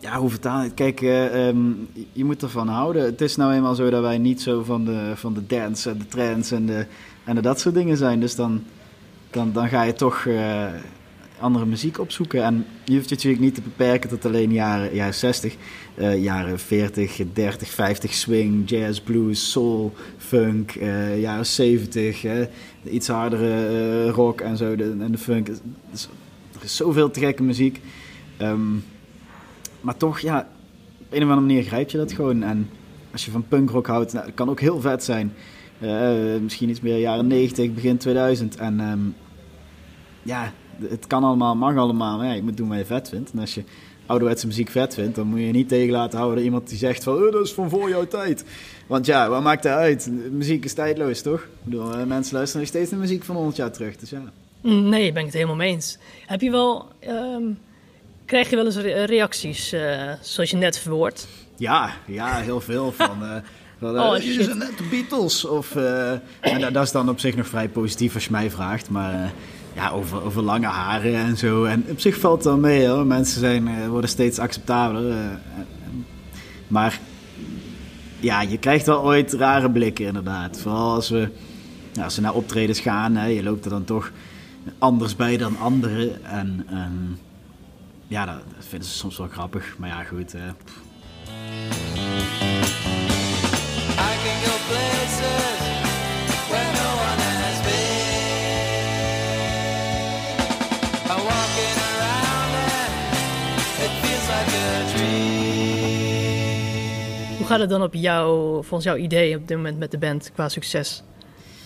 ja, 0.00 0.18
hoe 0.18 0.30
vertaal 0.30 0.64
ik? 0.64 0.74
Kijk, 0.74 1.00
uh, 1.00 1.46
um, 1.46 1.88
je 2.12 2.24
moet 2.24 2.42
ervan 2.42 2.68
houden. 2.68 3.04
Het 3.04 3.20
is 3.20 3.36
nou 3.36 3.52
eenmaal 3.52 3.74
zo 3.74 3.90
dat 3.90 4.02
wij 4.02 4.18
niet 4.18 4.42
zo 4.42 4.62
van 4.62 4.84
de, 4.84 5.12
van 5.14 5.34
de 5.34 5.46
dance 5.46 5.90
en 5.90 5.98
de 5.98 6.06
trends 6.06 6.50
en, 6.50 6.66
de, 6.66 6.86
en 7.24 7.34
de 7.34 7.40
dat 7.40 7.60
soort 7.60 7.74
dingen 7.74 7.96
zijn. 7.96 8.20
Dus 8.20 8.34
dan, 8.34 8.62
dan, 9.30 9.52
dan 9.52 9.68
ga 9.68 9.82
je 9.82 9.92
toch 9.92 10.24
uh, 10.24 10.64
andere 11.38 11.66
muziek 11.66 11.98
opzoeken. 11.98 12.44
En 12.44 12.66
je 12.84 12.94
hoeft 12.94 13.08
je 13.08 13.14
natuurlijk 13.14 13.42
niet 13.42 13.54
te 13.54 13.62
beperken 13.62 14.08
tot 14.08 14.24
alleen 14.24 14.52
jaren, 14.52 14.94
jaren 14.94 15.14
60. 15.14 15.56
Uh, 15.94 16.22
jaren 16.22 16.58
40, 16.58 17.20
30, 17.32 17.68
50 17.68 18.14
swing, 18.14 18.68
jazz, 18.68 19.00
blues, 19.00 19.50
soul, 19.50 19.94
funk. 20.18 20.70
jaren 21.16 21.46
70, 21.46 22.24
iets 22.84 23.08
hardere 23.08 24.10
rock 24.10 24.40
en 24.40 24.56
zo. 24.56 24.76
De, 24.76 24.96
en 25.00 25.12
de 25.12 25.18
funk. 25.18 25.46
Dus, 25.90 26.08
er 26.58 26.64
is 26.64 26.76
zoveel 26.76 27.10
te 27.10 27.20
gekke 27.20 27.42
muziek. 27.42 27.80
Um, 28.42 28.84
maar 29.80 29.96
toch, 29.96 30.20
ja, 30.20 30.48
op 30.98 31.06
een 31.10 31.22
of 31.22 31.28
andere 31.28 31.40
manier 31.40 31.62
grijp 31.62 31.90
je 31.90 31.98
dat 31.98 32.12
gewoon. 32.12 32.42
En 32.42 32.70
als 33.12 33.24
je 33.24 33.30
van 33.30 33.48
punkrock 33.48 33.86
houdt, 33.86 34.12
nou, 34.12 34.24
dat 34.24 34.34
kan 34.34 34.50
ook 34.50 34.60
heel 34.60 34.80
vet 34.80 35.04
zijn. 35.04 35.32
Uh, 35.82 36.40
misschien 36.42 36.68
iets 36.68 36.80
meer 36.80 36.98
jaren 36.98 37.26
90, 37.26 37.74
begin 37.74 37.96
2000. 37.96 38.56
En 38.56 38.80
um, 38.80 39.14
ja, 40.22 40.52
het 40.88 41.06
kan 41.06 41.24
allemaal, 41.24 41.56
mag 41.56 41.76
allemaal. 41.76 42.16
Maar 42.16 42.26
ja, 42.26 42.32
je 42.32 42.42
moet 42.42 42.56
doen 42.56 42.68
wat 42.68 42.78
je 42.78 42.84
vet 42.84 43.08
vindt. 43.08 43.32
En 43.32 43.38
als 43.38 43.54
je 43.54 43.64
ouderwetse 44.06 44.46
muziek 44.46 44.70
vet 44.70 44.94
vindt, 44.94 45.14
dan 45.14 45.26
moet 45.26 45.40
je 45.40 45.46
niet 45.46 45.68
tegen 45.68 45.92
laten 45.92 46.18
houden 46.18 46.44
iemand 46.44 46.68
die 46.68 46.78
zegt 46.78 47.04
van, 47.04 47.14
oh, 47.14 47.32
dat 47.32 47.44
is 47.44 47.52
van 47.52 47.70
voor 47.70 47.88
jouw 47.88 48.06
tijd. 48.06 48.44
Want 48.86 49.06
ja, 49.06 49.28
wat 49.28 49.42
maakt 49.42 49.62
dat 49.62 49.72
uit? 49.72 50.10
Muziek 50.30 50.64
is 50.64 50.74
tijdloos, 50.74 51.22
toch? 51.22 51.40
Ik 51.40 51.64
bedoel, 51.64 51.98
uh, 51.98 52.04
mensen 52.04 52.34
luisteren 52.34 52.60
nog 52.60 52.68
steeds 52.68 52.90
naar 52.90 53.00
muziek 53.00 53.24
van 53.24 53.36
100 53.36 53.56
jaar 53.56 53.72
terug. 53.72 53.96
Dus 53.96 54.10
ja. 54.10 54.22
Nee, 54.62 55.12
ben 55.12 55.20
ik 55.20 55.26
het 55.26 55.34
helemaal 55.34 55.56
mee 55.56 55.72
eens. 55.72 55.98
Heb 56.26 56.40
je 56.40 56.50
wel... 56.50 56.88
Um 57.08 57.58
Krijg 58.30 58.50
je 58.50 58.56
wel 58.56 58.64
eens 58.64 58.76
reacties, 59.06 59.72
uh, 59.72 60.12
zoals 60.20 60.50
je 60.50 60.56
net 60.56 60.78
verwoord? 60.78 61.26
Ja, 61.56 61.90
ja 62.06 62.40
heel 62.40 62.60
veel 62.60 62.92
van... 62.92 63.22
Uh, 63.22 63.34
van 63.78 63.94
uh, 63.94 64.00
oh, 64.00 64.12
net 64.12 64.78
de 64.78 64.86
Beatles. 64.90 65.44
Of, 65.44 65.76
en 66.40 66.72
dat, 66.72 66.84
is 66.84 66.92
dan 66.92 67.08
op 67.08 67.20
zich 67.20 67.36
nog 67.36 67.46
vrij 67.46 67.68
positief 67.68 68.14
als 68.14 68.24
je 68.24 68.30
mij 68.30 68.50
vraagt. 68.50 68.90
Maar 68.90 69.32
ja, 69.74 69.90
over, 69.90 70.22
over 70.22 70.42
lange 70.42 70.66
haren 70.66 71.14
en 71.14 71.36
zo. 71.36 71.64
En 71.64 71.84
op 71.88 72.00
zich 72.00 72.18
valt 72.18 72.36
het 72.36 72.44
wel 72.44 72.58
mee 72.58 72.86
hoor. 72.86 73.06
Mensen 73.06 73.40
zijn, 73.40 73.88
worden 73.88 74.10
steeds 74.10 74.38
acceptabeler. 74.38 75.40
maar 76.68 77.00
ja, 78.20 78.42
je 78.42 78.58
krijgt 78.58 78.86
wel 78.86 79.02
ooit 79.02 79.32
rare 79.32 79.70
blikken 79.70 80.06
inderdaad. 80.06 80.60
Vooral 80.60 80.94
als 80.94 81.08
we, 81.08 81.28
als 82.02 82.16
we 82.16 82.22
naar 82.22 82.34
optredens 82.34 82.80
gaan. 82.80 83.16
Hè, 83.16 83.26
je 83.26 83.42
loopt 83.42 83.64
er 83.64 83.70
dan 83.70 83.84
toch 83.84 84.12
anders 84.78 85.16
bij 85.16 85.36
dan 85.36 85.58
anderen. 85.58 86.24
En... 86.24 86.66
en 86.68 87.18
ja, 88.10 88.26
dat, 88.26 88.42
dat, 88.56 88.64
vinden 88.64 88.88
ze 88.88 88.94
soms 88.94 89.16
wel 89.18 89.28
grappig. 89.28 89.78
Maar 89.78 89.88
ja, 89.88 90.02
goed. 90.02 90.34
Uh. 90.34 90.42
Hoe 107.36 107.46
gaat 107.46 107.60
het 107.60 107.68
dan 107.68 107.82
op 107.82 107.94
jou, 107.94 108.52
volgens 108.64 108.84
jouw 108.84 108.96
idee 108.96 109.36
op 109.36 109.48
dit 109.48 109.56
moment 109.56 109.78
met 109.78 109.90
de 109.90 109.98
band 109.98 110.30
qua 110.32 110.48
succes? 110.48 111.02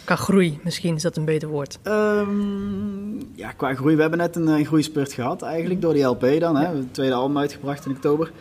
Qua 0.05 0.17
groei, 0.17 0.59
misschien 0.63 0.95
is 0.95 1.03
dat 1.03 1.17
een 1.17 1.25
beter 1.25 1.49
woord. 1.49 1.79
Um, 1.85 3.19
ja, 3.35 3.53
qua 3.53 3.75
groei. 3.75 3.95
We 3.95 4.01
hebben 4.01 4.19
net 4.19 4.37
een, 4.37 4.47
een 4.47 4.65
groeispurt 4.65 5.13
gehad 5.13 5.43
eigenlijk 5.43 5.81
door 5.81 5.93
die 5.93 6.03
LP 6.03 6.41
dan. 6.41 6.57
Hè? 6.57 6.63
Ja. 6.63 6.75
Het 6.75 6.95
tweede 6.95 7.15
album 7.15 7.39
uitgebracht 7.39 7.87
in 7.87 7.91
oktober. 7.91 8.33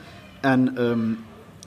En 0.42 0.84
um, 0.84 1.20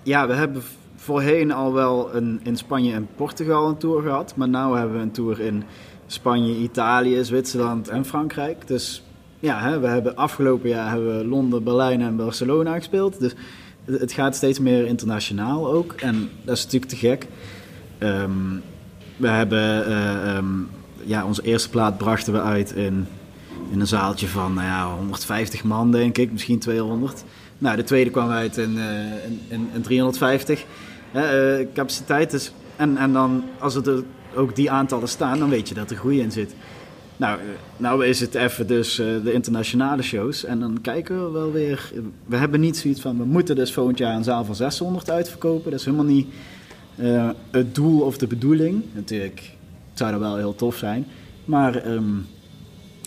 ja, 0.03 0.27
we 0.27 0.33
hebben 0.33 0.63
voorheen 0.97 1.53
al 1.53 1.73
wel 1.73 2.15
een, 2.15 2.41
in 2.43 2.57
Spanje 2.57 2.93
en 2.93 3.09
Portugal 3.17 3.69
een 3.69 3.77
tour 3.77 4.03
gehad. 4.03 4.37
Maar 4.37 4.49
nu 4.49 4.57
hebben 4.57 4.97
we 4.97 5.03
een 5.03 5.11
tour 5.11 5.41
in 5.41 5.65
Spanje, 6.07 6.55
Italië, 6.55 7.25
Zwitserland 7.25 7.89
en 7.89 8.05
Frankrijk. 8.05 8.67
Dus 8.67 9.03
ja, 9.41 9.61
hè, 9.61 9.79
we 9.79 9.87
hebben 9.87 10.17
afgelopen 10.17 10.69
jaar 10.69 10.91
hebben 10.91 11.19
we 11.19 11.25
Londen, 11.25 11.65
Berlijn 11.65 12.03
en 12.03 12.17
Barcelona 12.17 12.75
gespeeld. 12.75 13.21
Dus 13.21 13.35
het, 13.85 14.01
het 14.01 14.13
gaat 14.13 14.37
steeds 14.37 14.59
meer 14.59 14.87
internationaal 14.87 15.73
ook. 15.73 15.93
En 15.93 16.31
dat 16.45 16.57
is 16.57 16.65
natuurlijk 16.65 16.91
te 16.91 16.97
gek. 16.97 17.27
Ehm, 17.99 18.57
we 19.17 19.29
hebben, 19.29 19.87
eh, 19.87 20.37
ehm, 20.37 20.47
ja, 21.05 21.25
onze 21.25 21.43
eerste 21.43 21.71
plaat 21.71 21.99
brachten 21.99 22.33
we 22.33 22.41
uit 22.41 22.73
in, 22.73 23.07
in 23.71 23.81
een 23.81 23.87
zaaltje 23.87 24.29
van 24.29 24.55
nou 24.55 24.67
ja, 24.67 24.95
150 24.97 25.65
man, 25.65 25.91
denk 25.91 26.19
ik, 26.19 26.33
misschien 26.33 26.59
200. 26.59 27.25
Nou, 27.59 27.77
de 27.77 27.85
tweede 27.85 28.11
kwam 28.11 28.31
uit 28.31 28.57
in, 28.57 28.79
eh, 28.79 29.25
in, 29.25 29.41
in, 29.49 29.69
in 29.75 29.83
350 29.83 30.65
hè, 31.11 31.57
eh, 31.59 31.67
capaciteit. 31.75 32.31
Dus, 32.31 32.53
en, 32.77 32.97
en 32.97 33.13
dan, 33.13 33.45
als 33.59 33.75
er 33.75 34.05
ook 34.35 34.57
die 34.57 34.71
aantallen 34.71 35.09
staan, 35.09 35.39
dan 35.39 35.49
weet 35.49 35.69
je 35.69 35.75
dat 35.75 35.91
er 35.91 35.97
groei 35.97 36.21
in 36.21 36.33
zit. 36.33 36.55
Nou, 37.17 37.39
nou 37.77 38.07
is 38.07 38.21
het 38.21 38.35
even 38.35 38.67
dus 38.67 38.95
de 38.95 39.33
internationale 39.33 40.03
shows. 40.03 40.45
En 40.45 40.61
dan 40.61 40.79
kijken 40.83 41.25
we 41.25 41.31
wel 41.31 41.53
weer. 41.53 41.93
We 42.27 42.37
hebben 42.37 42.61
niet 42.61 42.77
zoiets 42.77 43.01
van. 43.01 43.19
We 43.19 43.25
moeten 43.25 43.57
dus 43.57 43.73
volgend 43.73 43.99
jaar 43.99 44.15
een 44.17 44.25
zaal 44.25 44.45
van 44.45 44.55
600 44.55 45.11
uitverkopen. 45.11 45.71
Dat 45.71 45.81
is 45.81 45.87
helemaal 45.87 46.07
niet 46.07 46.27
eh, 46.97 47.31
het 47.51 47.75
doel 47.75 48.01
of 48.01 48.19
de 48.19 48.27
bedoeling. 48.27 48.85
Natuurlijk 48.93 49.41
het 49.89 49.99
zou 49.99 50.11
dat 50.11 50.21
wel 50.21 50.37
heel 50.37 50.55
tof 50.55 50.77
zijn. 50.77 51.07
Maar 51.45 51.77
ehm, 51.77 52.15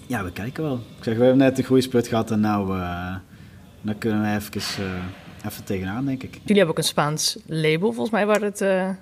ja, 0.08 0.23
we 0.23 0.32
kijken 0.32 0.63
wel. 0.63 0.75
Ik 0.97 1.04
zeg, 1.04 1.17
we 1.17 1.23
hebben 1.23 1.38
net 1.38 1.56
de 1.56 1.63
groeisput 1.63 2.08
gehad. 2.08 2.32
En 2.32 2.39
nou, 2.39 2.80
eh, 2.80 3.15
dan 3.82 3.97
kunnen 3.97 4.21
we 4.21 4.28
even, 4.28 4.86
eh, 4.86 5.45
even 5.45 5.63
tegenaan, 5.63 6.06
denk 6.06 6.23
ik. 6.23 6.34
Jullie 6.34 6.58
hebben 6.58 6.69
ook 6.69 6.78
een 6.78 6.84
Spaans 6.84 7.38
label, 7.45 7.91
volgens 7.91 8.10
mij, 8.10 8.25
waar 8.25 8.41
het, 8.41 8.60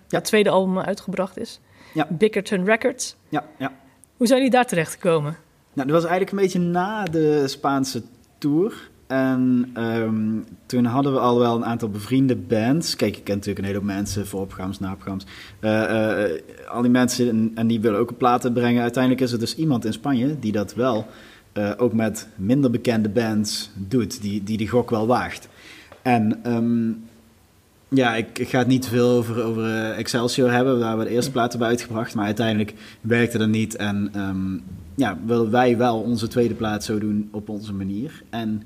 het 0.09 0.23
tweede 0.23 0.49
album 0.49 0.79
uitgebracht 0.79 1.37
is. 1.37 1.59
Ja. 1.93 2.07
Bickerton 2.09 2.65
Records. 2.65 3.15
Ja, 3.29 3.43
ja. 3.57 3.71
Hoe 4.17 4.27
zijn 4.27 4.39
jullie 4.39 4.55
daar 4.55 4.65
terecht 4.65 4.91
gekomen? 4.91 5.37
Nou, 5.73 5.87
dat 5.87 6.01
was 6.01 6.09
eigenlijk 6.09 6.31
een 6.31 6.37
beetje 6.37 6.59
na 6.59 7.03
de 7.03 7.47
Spaanse 7.47 8.03
tour. 8.37 8.89
En 9.07 9.69
ehm, 9.73 10.39
toen 10.65 10.85
hadden 10.85 11.13
we 11.13 11.19
al 11.19 11.39
wel 11.39 11.55
een 11.55 11.65
aantal 11.65 11.89
bevriende 11.89 12.35
bands. 12.35 12.95
Kijk, 12.95 13.17
ik 13.17 13.23
ken 13.23 13.35
natuurlijk 13.35 13.59
een 13.59 13.65
hele 13.65 13.77
hoop 13.77 13.87
mensen, 13.87 14.27
vooropgaams, 14.27 14.79
naopgaams. 14.79 15.25
Eh, 15.59 16.23
eh, 16.23 16.41
al 16.67 16.81
die 16.81 16.91
mensen, 16.91 17.51
en, 17.55 17.67
die 17.67 17.81
willen 17.81 17.99
ook 17.99 18.09
een 18.09 18.17
plaat 18.17 18.53
brengen. 18.53 18.81
Uiteindelijk 18.81 19.23
is 19.23 19.31
er 19.31 19.39
dus 19.39 19.55
iemand 19.55 19.85
in 19.85 19.93
Spanje 19.93 20.39
die 20.39 20.51
dat 20.51 20.73
wel 20.73 21.07
eh, 21.51 21.71
ook 21.77 21.93
met 21.93 22.27
minder 22.35 22.71
bekende 22.71 23.09
bands 23.09 23.69
doet. 23.73 24.21
Die 24.21 24.43
die, 24.43 24.57
die 24.57 24.69
gok 24.69 24.89
wel 24.89 25.07
waagt. 25.07 25.47
En 26.01 26.43
ehm, 26.43 26.91
ja, 27.87 28.15
ik, 28.15 28.39
ik 28.39 28.49
ga 28.49 28.57
het 28.57 28.67
niet 28.67 28.87
veel 28.87 29.09
over, 29.09 29.43
over 29.43 29.91
Excelsior 29.91 30.51
hebben, 30.51 30.79
waar 30.79 30.97
we 30.97 31.03
de 31.03 31.09
eerste 31.09 31.31
plaat 31.31 31.51
hebben 31.51 31.69
uitgebracht. 31.69 32.15
Maar 32.15 32.25
uiteindelijk 32.25 32.73
werkte 33.01 33.37
dat 33.37 33.47
niet. 33.47 33.75
En 33.75 34.09
ehm, 34.13 34.57
ja, 34.95 35.17
willen 35.25 35.51
wij 35.51 35.77
wel 35.77 35.99
onze 35.99 36.27
tweede 36.27 36.53
plaat 36.53 36.83
zo 36.83 36.99
doen 36.99 37.29
op 37.31 37.49
onze 37.49 37.73
manier. 37.73 38.23
En 38.29 38.63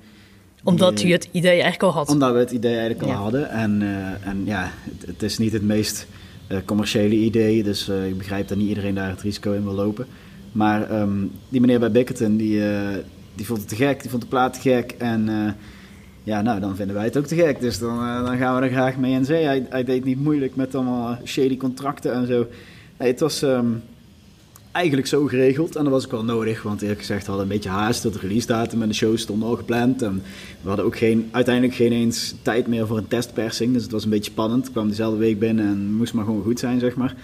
Omdat 0.63 1.01
u 1.01 1.11
het 1.11 1.29
idee 1.31 1.51
eigenlijk 1.51 1.83
al 1.83 1.91
had. 1.91 2.09
omdat 2.09 2.33
we 2.33 2.39
het 2.39 2.51
idee 2.51 2.71
eigenlijk 2.77 3.01
al 3.01 3.07
Ja. 3.07 3.15
hadden. 3.15 3.49
En, 3.49 3.81
eh, 3.81 4.27
en 4.27 4.41
ja, 4.45 4.71
het, 4.83 5.07
het 5.07 5.23
is 5.23 5.37
niet 5.37 5.53
het 5.53 5.63
meest 5.63 6.07
eh, 6.47 6.57
commerciële 6.65 7.15
idee. 7.15 7.63
Dus 7.63 7.89
eh, 7.89 8.07
ik 8.07 8.17
begrijp 8.17 8.47
dat 8.47 8.57
niet 8.57 8.67
iedereen 8.69 8.95
daar 8.95 9.09
het 9.09 9.21
risico 9.21 9.51
in 9.53 9.63
wil 9.63 9.73
lopen. 9.73 10.05
Maar 10.51 10.89
ehm, 10.89 11.25
die 11.49 11.61
meneer 11.61 11.79
bij 11.79 11.91
Bickerton, 11.91 12.37
die, 12.37 12.61
die 13.35 13.45
vond 13.45 13.59
het 13.59 13.67
te 13.67 13.75
gek. 13.75 14.01
Die 14.01 14.09
vond 14.09 14.21
de 14.21 14.27
plaat 14.27 14.53
te 14.53 14.59
gek. 14.59 14.95
En 14.97 15.55
ja, 16.23 16.41
nou, 16.41 16.59
dan 16.59 16.75
vinden 16.75 16.95
wij 16.95 17.05
het 17.05 17.17
ook 17.17 17.25
te 17.25 17.35
gek. 17.35 17.59
Dus 17.59 17.79
dan, 17.79 17.97
dan 18.25 18.37
gaan 18.37 18.55
we 18.55 18.61
er 18.61 18.71
graag 18.71 18.97
mee 18.97 19.13
in 19.13 19.25
zee. 19.25 19.43
Hij, 19.45 19.65
hij 19.69 19.83
deed 19.83 20.03
niet 20.05 20.19
moeilijk 20.23 20.55
met 20.55 20.75
allemaal 20.75 21.17
shady 21.25 21.57
contracten 21.57 22.13
en 22.13 22.27
zo. 22.27 22.47
Nee, 22.97 23.09
het 23.11 23.19
was 23.19 23.41
ehm, 23.41 23.65
eigenlijk 24.71 25.07
zo 25.07 25.25
geregeld. 25.25 25.75
En 25.75 25.83
dat 25.83 25.93
was 25.93 26.05
ook 26.05 26.11
wel 26.11 26.23
nodig. 26.23 26.61
Want 26.61 26.81
eerlijk 26.81 26.99
gezegd 26.99 27.25
hadden 27.25 27.47
we 27.47 27.53
een 27.53 27.59
beetje 27.59 27.77
haast. 27.77 28.03
Dat 28.03 28.13
de 28.13 28.19
release 28.19 28.47
datum 28.47 28.81
en 28.81 28.87
de 28.87 28.93
show 28.93 29.17
stonden 29.17 29.47
al 29.49 29.55
gepland. 29.55 30.01
En 30.01 30.23
we 30.61 30.67
hadden 30.67 30.85
ook 30.85 30.97
geen, 30.97 31.29
uiteindelijk 31.31 31.75
geen 31.75 31.91
eens 31.91 32.35
tijd 32.41 32.67
meer 32.67 32.87
voor 32.87 32.97
een 32.97 33.07
testpersing. 33.07 33.73
Dus 33.73 33.83
het 33.83 33.91
was 33.91 34.03
een 34.03 34.09
beetje 34.09 34.31
spannend. 34.31 34.65
Ik 34.65 34.71
kwam 34.71 34.87
dezelfde 34.87 35.17
week 35.17 35.39
binnen 35.39 35.65
en 35.65 35.93
moest 35.93 36.13
maar 36.13 36.25
gewoon 36.25 36.43
goed 36.43 36.59
zijn, 36.59 36.79
zeg 36.79 36.95
maar. 36.95 37.15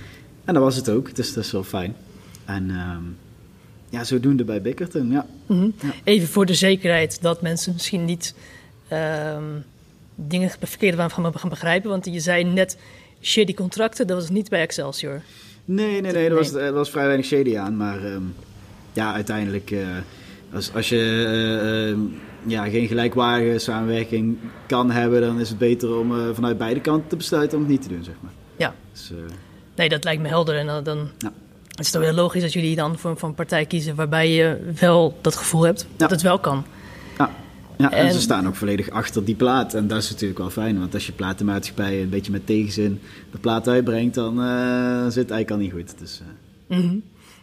En 0.45 0.53
dat 0.53 0.63
was 0.63 0.75
het 0.75 0.89
ook. 0.89 1.15
Dus 1.15 1.33
dat 1.33 1.43
is 1.43 1.51
wel 1.51 1.63
fijn. 1.63 1.95
En 2.45 2.69
ehm, 2.69 3.03
ja, 3.89 4.03
zodoende 4.03 4.43
bij 4.43 4.61
Bickerton, 4.61 5.11
ja. 5.11 5.25
Mhm. 5.45 5.63
Ja. 5.63 5.93
Even 6.03 6.27
voor 6.27 6.45
de 6.45 6.53
zekerheid 6.53 7.21
dat 7.21 7.41
mensen 7.41 7.73
misschien 7.73 8.05
niet 8.05 8.35
ehm, 8.87 9.43
dingen 10.15 10.49
verkeerd 10.59 10.95
van 11.11 11.11
gaan 11.11 11.49
begrijpen. 11.49 11.89
Want 11.89 12.05
je 12.05 12.19
zei 12.19 12.43
net 12.43 12.77
shady 13.21 13.53
contracten, 13.53 14.07
dat 14.07 14.17
was 14.17 14.29
niet 14.29 14.49
bij 14.49 14.61
Excelsior. 14.61 15.21
Nee, 15.69 16.01
nee, 16.01 16.11
nee, 16.11 16.27
er 16.29 16.35
was, 16.35 16.53
er 16.53 16.73
was 16.73 16.89
vrij 16.89 17.05
weinig 17.05 17.25
shady 17.25 17.57
aan. 17.57 17.77
Maar 17.77 18.03
ehm, 18.05 18.21
ja, 18.93 19.13
uiteindelijk, 19.13 19.71
eh, 19.71 19.79
als, 20.53 20.73
als 20.73 20.89
je 20.89 20.97
eh, 21.27 21.89
ehm, 21.89 21.99
ja, 22.45 22.63
geen 22.69 22.87
gelijkwaardige 22.87 23.57
samenwerking 23.59 24.37
kan 24.67 24.91
hebben, 24.91 25.21
dan 25.21 25.39
is 25.39 25.49
het 25.49 25.57
beter 25.57 25.95
om 25.97 26.19
eh, 26.19 26.25
vanuit 26.33 26.57
beide 26.57 26.79
kanten 26.81 27.09
te 27.09 27.15
besluiten 27.15 27.57
om 27.57 27.63
het 27.63 27.71
niet 27.73 27.81
te 27.81 27.87
doen, 27.89 28.03
zeg 28.03 28.15
maar. 28.19 28.31
Ja. 28.57 28.75
Dus, 28.91 29.11
Nee, 29.75 29.89
dat 29.89 30.03
lijkt 30.03 30.21
me 30.21 30.27
helder. 30.27 30.55
En 30.57 30.65
dan, 30.65 30.83
dan 30.83 30.97
Ja. 31.17 31.31
is 31.79 31.85
het 31.85 31.91
toch 31.91 32.01
heel 32.03 32.13
logisch 32.13 32.41
dat 32.41 32.53
jullie 32.53 32.75
dan 32.75 32.97
voor, 32.97 33.17
voor 33.17 33.29
een 33.29 33.35
partij 33.35 33.65
kiezen 33.65 33.95
waarbij 33.95 34.31
je 34.31 34.57
wel 34.79 35.17
dat 35.21 35.35
gevoel 35.35 35.61
hebt 35.63 35.87
dat 35.95 36.09
Ja. 36.09 36.15
het 36.15 36.23
wel 36.23 36.39
kan. 36.39 36.65
Ja, 37.77 37.91
en, 37.91 38.05
En- 38.05 38.13
ze 38.13 38.21
staan 38.21 38.47
ook 38.47 38.55
volledig 38.55 38.89
achter 38.89 39.25
die 39.25 39.35
plaat. 39.35 39.73
En 39.73 39.87
dat 39.87 39.97
is 40.03 40.09
natuurlijk 40.11 40.39
wel 40.39 40.49
fijn, 40.49 40.79
want 40.79 40.93
als 40.93 41.05
je 41.05 41.11
platenmaatschappij 41.11 42.01
een 42.01 42.09
beetje 42.09 42.31
met 42.31 42.45
tegenzin 42.45 42.99
de 43.31 43.37
plaat 43.37 43.67
uitbrengt, 43.67 44.15
dan 44.15 44.41
eh, 44.41 45.03
zit 45.03 45.15
het 45.29 45.31
eigenlijk 45.31 45.51
al 45.51 45.57
niet 45.57 45.71
goed. 45.71 45.99
Dus. 45.99 46.21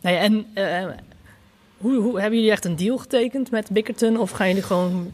Nou 0.03 0.15
ja, 0.17 0.21
en 0.21 0.45
eh, 0.55 0.85
hoe, 1.79 1.95
hoe, 2.01 2.21
hebben 2.21 2.39
jullie 2.39 2.53
echt 2.53 2.65
een 2.65 2.77
deal 2.77 2.99
getekend 2.99 3.51
met 3.51 3.71
Bickerton? 3.71 4.17
Of 4.19 4.31
gaan 4.31 4.49
jullie 4.49 4.63
gewoon 4.63 5.11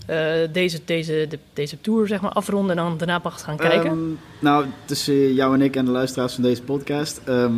deze, 0.53 0.81
deze, 0.85 1.27
de- 1.29 1.39
deze 1.53 1.81
tour 1.81 2.07
zeg 2.07 2.21
maar, 2.21 2.33
afronden 2.33 2.79
en 2.79 2.85
dan 2.85 2.99
daarna 2.99 3.19
pas 3.19 3.43
gaan 3.43 3.57
kijken? 3.57 3.91
Ehm, 3.91 3.99
nou, 4.41 4.65
tussen 4.85 5.35
jou 5.35 5.55
en 5.55 5.63
ik 5.63 5.77
en 5.77 5.85
de 5.85 5.91
luisteraars 5.91 6.35
van 6.35 6.43
deze 6.43 6.63
podcast. 6.63 7.21
ehm, 7.25 7.53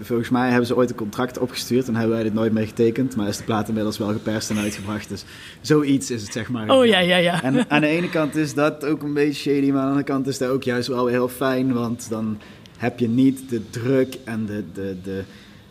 volgens 0.00 0.28
mij 0.28 0.48
hebben 0.48 0.66
ze 0.66 0.76
ooit 0.76 0.90
een 0.90 0.96
contract 0.96 1.38
opgestuurd 1.38 1.88
en 1.88 1.94
hebben 1.94 2.14
wij 2.14 2.22
dit 2.22 2.34
nooit 2.34 2.52
mee 2.52 2.66
getekend. 2.66 3.16
Maar 3.16 3.28
is 3.28 3.36
de 3.36 3.44
plaat 3.44 3.68
inmiddels 3.68 3.98
wel 3.98 4.12
geperst 4.12 4.50
en 4.50 4.58
uitgebracht. 4.58 5.08
Dus 5.08 5.24
zoiets 5.60 6.10
is 6.10 6.22
het 6.22 6.32
zeg 6.32 6.50
maar. 6.50 6.70
oh 6.70 6.86
ja, 6.86 6.98
ja, 6.98 7.16
ja. 7.16 7.42
En 7.42 7.64
aan 7.70 7.80
de 7.80 7.86
ene 7.86 8.08
kant 8.08 8.36
is 8.36 8.54
dat 8.54 8.84
ook 8.84 9.02
een 9.02 9.14
beetje 9.14 9.50
shady, 9.50 9.70
maar 9.70 9.80
aan 9.80 9.84
de 9.84 9.88
andere 9.88 10.04
kant 10.04 10.26
is 10.26 10.38
dat 10.38 10.50
ook 10.50 10.62
juist 10.62 10.88
wel 10.88 11.04
weer 11.04 11.12
heel 11.12 11.28
fijn. 11.28 11.72
Want 11.72 12.06
dan 12.10 12.38
heb 12.78 12.98
je 12.98 13.08
niet 13.08 13.48
de 13.48 13.70
druk 13.70 14.18
en 14.24 14.46
de, 14.46 14.64
de, 14.72 14.96
de, 15.02 15.22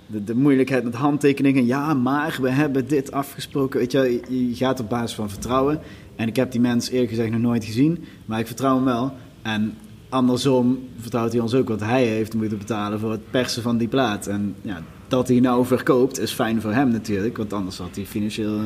de, 0.08 0.24
de 0.24 0.36
moeilijkheid 0.36 0.84
met 0.84 0.96
handtekeningen. 0.96 1.66
Ja, 1.66 1.94
maar 1.94 2.38
we 2.42 2.50
hebben 2.50 2.88
dit 2.88 3.12
afgesproken. 3.12 3.80
Weet 3.80 3.92
je, 3.92 4.22
je 4.30 4.50
je 4.50 4.56
gaat 4.56 4.80
op 4.80 4.90
basis 4.90 5.16
van 5.16 5.30
vertrouwen. 5.30 5.80
En 6.16 6.28
ik 6.28 6.36
heb 6.36 6.52
die 6.52 6.62
mens 6.62 6.90
eerlijk 6.90 7.10
gezegd 7.10 7.32
nog 7.32 7.42
nooit 7.42 7.66
gezien, 7.66 8.06
maar 8.26 8.40
ik 8.40 8.48
vertrouw 8.48 8.76
hem 8.76 8.86
wel. 8.86 9.14
En 9.42 9.78
andersom 10.10 10.90
vertrouwt 11.00 11.32
hij 11.32 11.42
ons 11.42 11.54
ook, 11.54 11.68
want 11.68 11.80
hij 11.80 12.06
heeft 12.06 12.34
moeten 12.34 12.58
betalen 12.58 13.00
voor 13.00 13.12
het 13.12 13.32
persen 13.32 13.62
van 13.62 13.78
die 13.78 13.88
plaat. 13.88 14.28
En 14.28 14.56
ja, 14.62 14.84
dat 15.08 15.28
hij 15.28 15.40
nou 15.40 15.66
verkoopt 15.66 16.20
is 16.20 16.32
fijn 16.32 16.62
voor 16.62 16.74
hem 16.74 16.90
natuurlijk, 16.90 17.38
want 17.38 17.54
anders 17.54 17.78
had 17.78 17.96
hij 17.96 18.06
financieel 18.06 18.58
eh, 18.58 18.64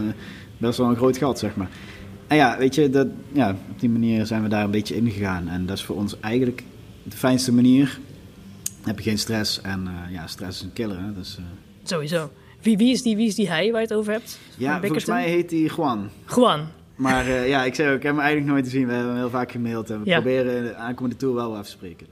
best 0.58 0.78
wel 0.78 0.90
een 0.90 0.96
groot 0.96 1.18
gat, 1.18 1.40
zeg 1.40 1.56
maar. 1.56 1.70
En 2.28 2.36
ja, 2.38 2.58
weet 2.58 2.76
je, 2.76 2.90
dat, 2.90 3.08
ja, 3.32 3.56
op 3.72 3.80
die 3.80 3.90
manier 3.90 4.26
zijn 4.26 4.44
we 4.44 4.50
daar 4.50 4.64
een 4.64 4.72
beetje 4.72 4.96
in 4.96 5.10
gegaan. 5.10 5.48
En 5.48 5.66
dat 5.66 5.78
is 5.78 5.84
voor 5.84 5.96
ons 5.96 6.20
eigenlijk 6.20 6.64
de 7.04 7.18
fijnste 7.18 7.54
manier. 7.54 8.00
Dan 8.64 8.88
heb 8.88 9.00
je 9.00 9.10
geen 9.10 9.20
stress 9.20 9.62
en 9.62 9.88
eh, 9.88 10.14
ja, 10.14 10.28
stress 10.28 10.60
is 10.60 10.66
een 10.66 10.74
killer, 10.74 11.00
hè. 11.00 11.14
Dus, 11.14 11.38
eh, 11.38 11.44
Sowieso. 11.84 12.30
Wie, 12.62 12.78
wie, 12.78 12.92
is 12.92 13.02
die, 13.02 13.16
wie 13.16 13.28
is 13.28 13.36
die 13.36 13.50
hij 13.50 13.72
waar 13.72 13.82
je 13.82 13.88
het 13.88 13.98
over 13.98 14.12
hebt? 14.12 14.40
Ja, 14.58 14.80
volgens 14.80 15.06
mij 15.06 15.30
heet 15.30 15.52
hij 15.52 15.60
Juan. 15.60 16.10
Juan. 16.36 16.68
Maar 16.96 17.28
eh, 17.28 17.48
ja, 17.48 17.64
ik 17.64 17.76
zeg 17.76 17.88
ook, 17.90 17.96
ik 17.96 18.04
heb 18.04 18.12
hem 18.12 18.22
eigenlijk 18.22 18.52
nooit 18.52 18.66
gezien. 18.66 18.88
We 18.88 18.94
hebben 18.94 19.10
hem 19.12 19.20
heel 19.20 19.30
vaak 19.30 19.52
gemaild 19.52 19.90
en 19.90 20.00
we 20.04 20.10
Ja. 20.10 20.14
proberen 20.22 20.64
de 20.64 20.76
aankomende 20.76 21.16
tour 21.18 21.36
wel 21.36 21.56
af 21.58 21.66
te 21.66 21.72
spreken. 21.72 22.08